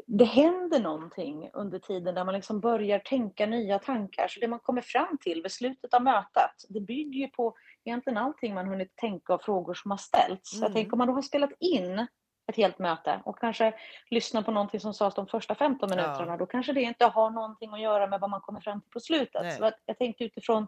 [0.06, 4.28] Det händer någonting under tiden där man liksom börjar tänka nya tankar.
[4.28, 7.54] Så det man kommer fram till vid slutet av mötet, det bygger ju på
[7.84, 10.54] egentligen allting man hunnit tänka och frågor som har ställts.
[10.54, 10.62] Mm.
[10.62, 12.06] Jag tänker om man då har spelat in
[12.46, 13.74] ett helt möte och kanske
[14.10, 16.36] lyssna på någonting som sades de första 15 minuterna, ja.
[16.36, 19.00] då kanske det inte har någonting att göra med vad man kommer fram till på
[19.00, 19.42] slutet.
[19.42, 19.56] Nej.
[19.56, 20.66] Så jag tänkte utifrån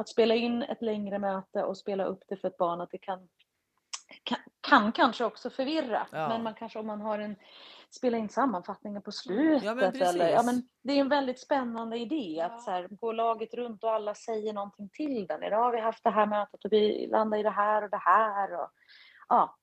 [0.00, 2.98] att spela in ett längre möte och spela upp det för ett barn, att det
[2.98, 3.28] kan,
[4.22, 6.06] kan, kan kanske också förvirra.
[6.12, 6.28] Ja.
[6.28, 7.36] Men man kanske om man har en
[7.90, 9.64] spela in sammanfattningen på slutet.
[9.64, 12.44] Ja, men eller, ja, men det är en väldigt spännande idé ja.
[12.44, 15.42] att så här, gå laget runt och alla säger någonting till den.
[15.42, 18.02] Idag har vi haft det här mötet och vi landar i det här och det
[18.04, 18.54] här.
[18.54, 18.70] Och,
[19.28, 19.58] ja,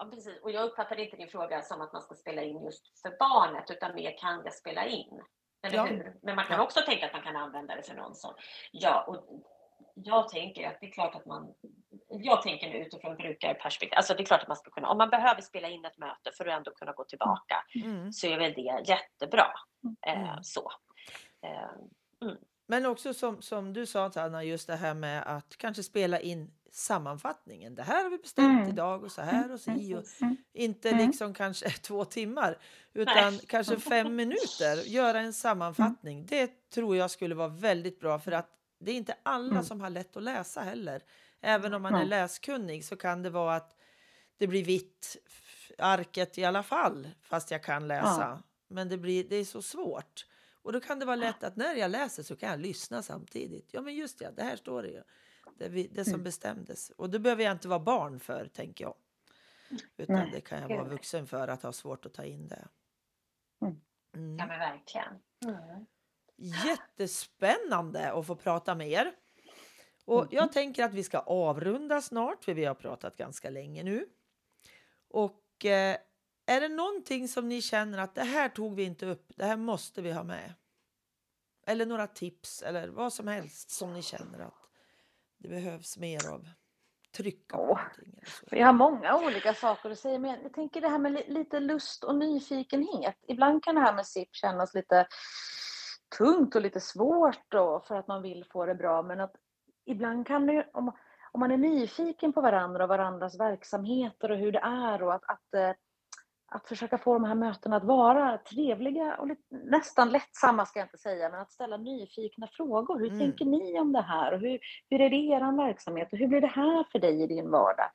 [0.00, 0.40] Ja, precis.
[0.42, 3.70] Och jag uppfattar inte din fråga som att man ska spela in just för barnet,
[3.70, 5.20] utan mer kan jag spela in?
[5.62, 5.84] Eller ja.
[5.84, 6.16] hur?
[6.22, 8.34] Men man kan också tänka att man kan använda det för någon som...
[8.72, 9.42] Ja, och
[9.94, 11.54] jag tänker att det är klart att man...
[12.08, 15.10] Jag tänker nu utifrån brukarperspektiv, alltså det är klart att man ska kunna, om man
[15.10, 18.12] behöver spela in ett möte för att ändå kunna gå tillbaka, mm.
[18.12, 19.46] så är väl det jättebra.
[20.06, 20.42] Eh, mm.
[20.42, 20.72] så.
[21.42, 22.36] Eh, mm.
[22.66, 26.50] Men också som, som du sa Anna, just det här med att kanske spela in
[26.70, 27.74] sammanfattningen.
[27.74, 28.68] Det här har vi bestämt mm.
[28.68, 29.98] idag och så här och så mm.
[29.98, 30.36] och mm.
[30.52, 31.06] inte mm.
[31.06, 32.58] liksom kanske två timmar
[32.92, 33.40] utan Nej.
[33.46, 34.82] kanske fem minuter.
[34.86, 36.16] Göra en sammanfattning.
[36.16, 36.26] Mm.
[36.26, 38.50] Det tror jag skulle vara väldigt bra för att
[38.80, 39.64] det är inte alla mm.
[39.64, 41.02] som har lätt att läsa heller.
[41.40, 43.76] Även om man är läskunnig så kan det vara att
[44.38, 45.16] det blir vitt
[45.78, 48.42] arket i alla fall fast jag kan läsa.
[48.68, 50.26] Men det, blir, det är så svårt.
[50.62, 53.68] Och då kan det vara lätt att när jag läser så kan jag lyssna samtidigt.
[53.72, 55.02] Ja men just det, det här står det ju
[55.60, 56.24] det, vi, det som mm.
[56.24, 56.90] bestämdes.
[56.90, 58.94] Och det behöver jag inte vara barn för, tänker jag.
[59.96, 62.68] Utan Nej, det kan jag vara vuxen för att ha svårt att ta in det.
[63.62, 63.80] Mm.
[64.14, 64.38] mm.
[64.38, 65.14] Ja, men verkligen.
[65.44, 65.86] Mm.
[66.36, 69.12] Jättespännande att få prata med er.
[70.04, 70.52] Och jag mm.
[70.52, 74.06] tänker att vi ska avrunda snart, för vi har pratat ganska länge nu.
[75.08, 75.96] Och eh,
[76.46, 79.56] är det någonting som ni känner att det här tog vi inte upp, det här
[79.56, 80.54] måste vi ha med?
[81.66, 84.59] Eller några tips eller vad som helst som ni känner att
[85.40, 86.48] det behövs mer av
[87.16, 87.80] trycka på oh,
[88.50, 92.04] Vi har många olika saker att säga, men jag tänker det här med lite lust
[92.04, 93.16] och nyfikenhet.
[93.28, 95.06] Ibland kan det här med SIP kännas lite
[96.18, 99.36] tungt och lite svårt då, för att man vill få det bra, men att
[99.86, 100.92] ibland kan det om,
[101.32, 105.24] om man är nyfiken på varandra och varandras verksamheter och hur det är och att,
[105.24, 105.72] att, eh,
[106.50, 110.86] att försöka få de här mötena att vara trevliga och lite, nästan lättsamma ska jag
[110.86, 112.98] inte säga, men att ställa nyfikna frågor.
[112.98, 113.18] Hur Mm.
[113.18, 114.32] tänker ni om det här?
[114.32, 114.58] Och hur,
[114.90, 116.12] hur är det i er verksamhet?
[116.12, 117.90] Och hur blir det här för dig i din vardag?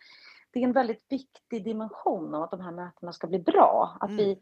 [0.51, 3.97] Det är en väldigt viktig dimension av att de här mötena ska bli bra.
[3.99, 4.17] Att Mm.
[4.17, 4.41] vi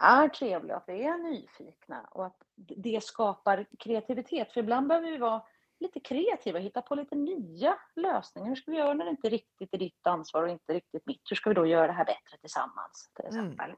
[0.00, 4.52] är trevliga, att vi är nyfikna och att det skapar kreativitet.
[4.52, 5.42] För ibland behöver vi vara
[5.84, 8.48] lite kreativa, hitta på lite nya lösningar.
[8.48, 11.22] Hur ska vi göra när det inte riktigt är ditt ansvar och inte riktigt mitt?
[11.30, 13.10] Hur ska vi då göra det här bättre tillsammans?
[13.14, 13.46] Till Mm.
[13.46, 13.76] exempel.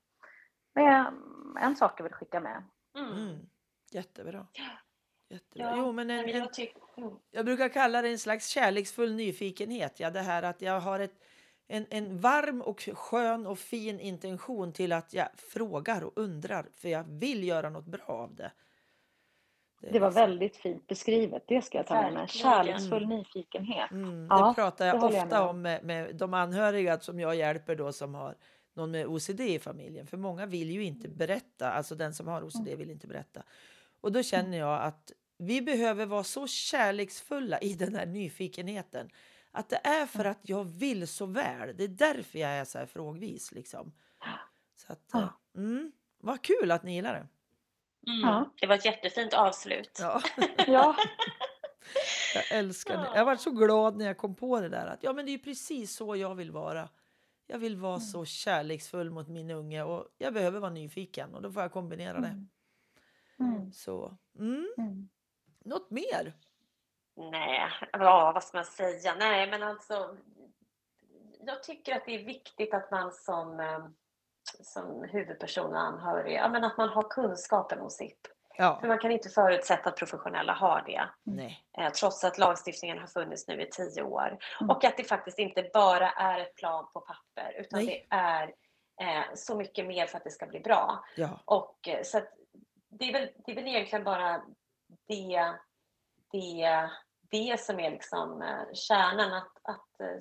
[0.74, 1.12] Det är
[1.60, 2.64] en sak jag vill skicka med.
[2.98, 3.12] Mm.
[3.12, 3.38] Mm.
[3.92, 4.46] Jättebra.
[5.28, 5.66] Jättebra.
[5.66, 6.48] Ja, Jo, men en, men en.
[6.96, 7.14] Mm.
[7.30, 10.00] jag brukar kalla det en slags kärleksfull nyfikenhet.
[10.00, 11.24] Ja, det här att jag har ett,
[11.68, 16.88] en, en varm och skön och fin intention till att jag frågar och undrar för
[16.88, 18.52] jag vill göra något bra av det.
[19.80, 21.44] Det var liksom- väldigt fint beskrivet.
[21.48, 22.28] Det ska jag ta med mig.
[22.28, 23.90] Kärleksfull nyfikenhet.
[23.90, 27.20] Mm, Ja, det pratar jag det jag ofta med om med, med de anhöriga som
[27.20, 28.34] jag hjälper då som har
[28.74, 30.06] någon med OCD i familjen.
[30.06, 32.78] För många vill ju inte berätta, alltså den som har OCD Mm.
[32.78, 33.42] vill inte berätta.
[34.00, 39.10] Och då känner jag att vi behöver vara så kärleksfulla i den här nyfikenheten.
[39.50, 41.76] Att det är för att jag vill så väl.
[41.76, 43.92] Det är därför jag är så här frågvis liksom.
[44.76, 45.18] Så att, Ja.
[45.20, 47.26] eh, mm, vad kul att ni gillar det.
[48.06, 48.20] Mm.
[48.20, 48.50] Ja.
[48.60, 49.98] Det var ett jättefint avslut.
[50.00, 50.20] Ja.
[50.66, 50.96] Ja,
[52.34, 53.10] Jag älskar det.
[53.14, 54.86] Jag var så glad när jag kom på det där.
[54.86, 56.88] Att ja, men det är ju precis så jag vill vara.
[57.46, 61.52] Jag vill vara så kärleksfull mot min unge och jag behöver vara nyfiken och då
[61.52, 62.28] får jag kombinera det.
[62.28, 62.48] Mm.
[63.40, 63.72] Mm.
[63.72, 64.74] Så, mm.
[64.78, 65.08] Mm.
[65.64, 66.32] Något mer?
[67.16, 67.60] Nej,
[67.92, 69.14] ja, vad ska man säga?
[69.14, 70.16] Nej, men alltså.
[71.40, 73.86] Jag tycker att det är viktigt att man som, eh,
[74.46, 78.18] som huvudperson och anhörig, ja, men att man har kunskapen om SIP.
[78.58, 81.08] Ja, För man kan inte förutsätta att professionella har det,
[81.78, 84.38] eh, trots att lagstiftningen har funnits nu i tio år.
[84.60, 84.70] Mm.
[84.70, 88.06] Och att det faktiskt inte bara är ett plan på papper, utan Nej.
[88.10, 88.54] det är
[89.00, 91.04] eh, så mycket mer för att det ska bli bra.
[91.16, 92.20] Ja, Och eh, så
[92.88, 94.42] det är väl, det är väl egentligen bara
[95.08, 95.54] det,
[96.32, 96.88] det,
[97.30, 100.18] det som är liksom eh, kärnan, att, att eh,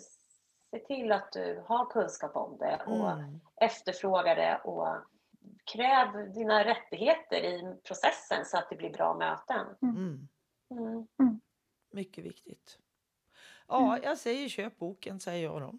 [0.75, 3.39] se till att du har kunskap om det och mm.
[3.61, 4.87] efterfråga det och
[5.71, 9.67] kräv dina rättigheter i processen så att det blir bra möten.
[9.81, 10.27] Mm.
[10.71, 11.41] Mm.
[11.91, 12.79] mycket viktigt.
[13.67, 15.73] Ja, jag säger köp boken, säger jag då.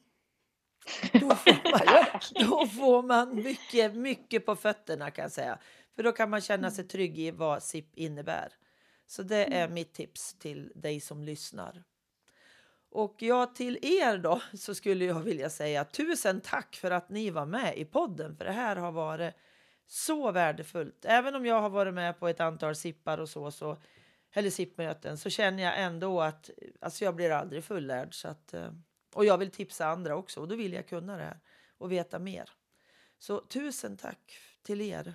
[1.12, 5.58] Då får man, då får man mycket, mycket på fötterna kan jag säga.
[5.96, 8.52] För då kan man känna sig trygg i vad SIP innebär.
[9.06, 11.84] Så det är mitt tips till dig som lyssnar.
[12.96, 17.30] Och ja, till er då så skulle jag vilja säga tusen tack för att ni
[17.30, 18.36] var med i podden.
[18.36, 19.34] För det här har varit
[19.86, 21.04] så värdefullt.
[21.04, 23.76] Även om jag har varit med på ett antal sippar och så, så
[24.32, 28.14] eller SIP-möten så känner jag ändå att alltså jag blir aldrig fullärd.
[28.14, 28.70] Så att, eh,
[29.14, 31.40] och jag vill tipsa andra också och då vill jag kunna det här
[31.78, 32.50] och veta mer.
[33.18, 35.14] Så tusen tack till er.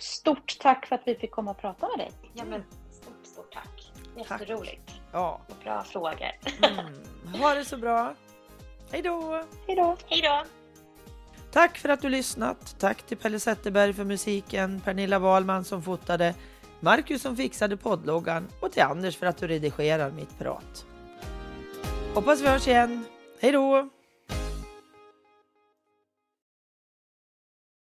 [0.00, 2.12] Stort tack för att vi fick komma och prata med dig.
[2.34, 3.64] Ja, men stort, stort tack.
[3.64, 3.89] Tack.
[4.16, 4.90] Jätteroligt.
[5.12, 6.30] Ja, Och bra frågor.
[6.62, 7.40] mm.
[7.40, 8.14] ha det så bra.
[8.92, 9.42] Hej då!
[9.66, 9.96] Hej då!
[10.06, 10.42] Hej då!
[11.52, 12.76] Tack för att du lyssnat.
[12.78, 16.34] Tack till Pelle Zetterberg för musiken, Pernilla Wahlman som fotade,
[16.80, 20.86] Marcus som fixade poddloggan och till Anders för att du redigerar mitt prat.
[22.14, 23.04] Hoppas vi hörs igen.
[23.40, 23.88] Hej då!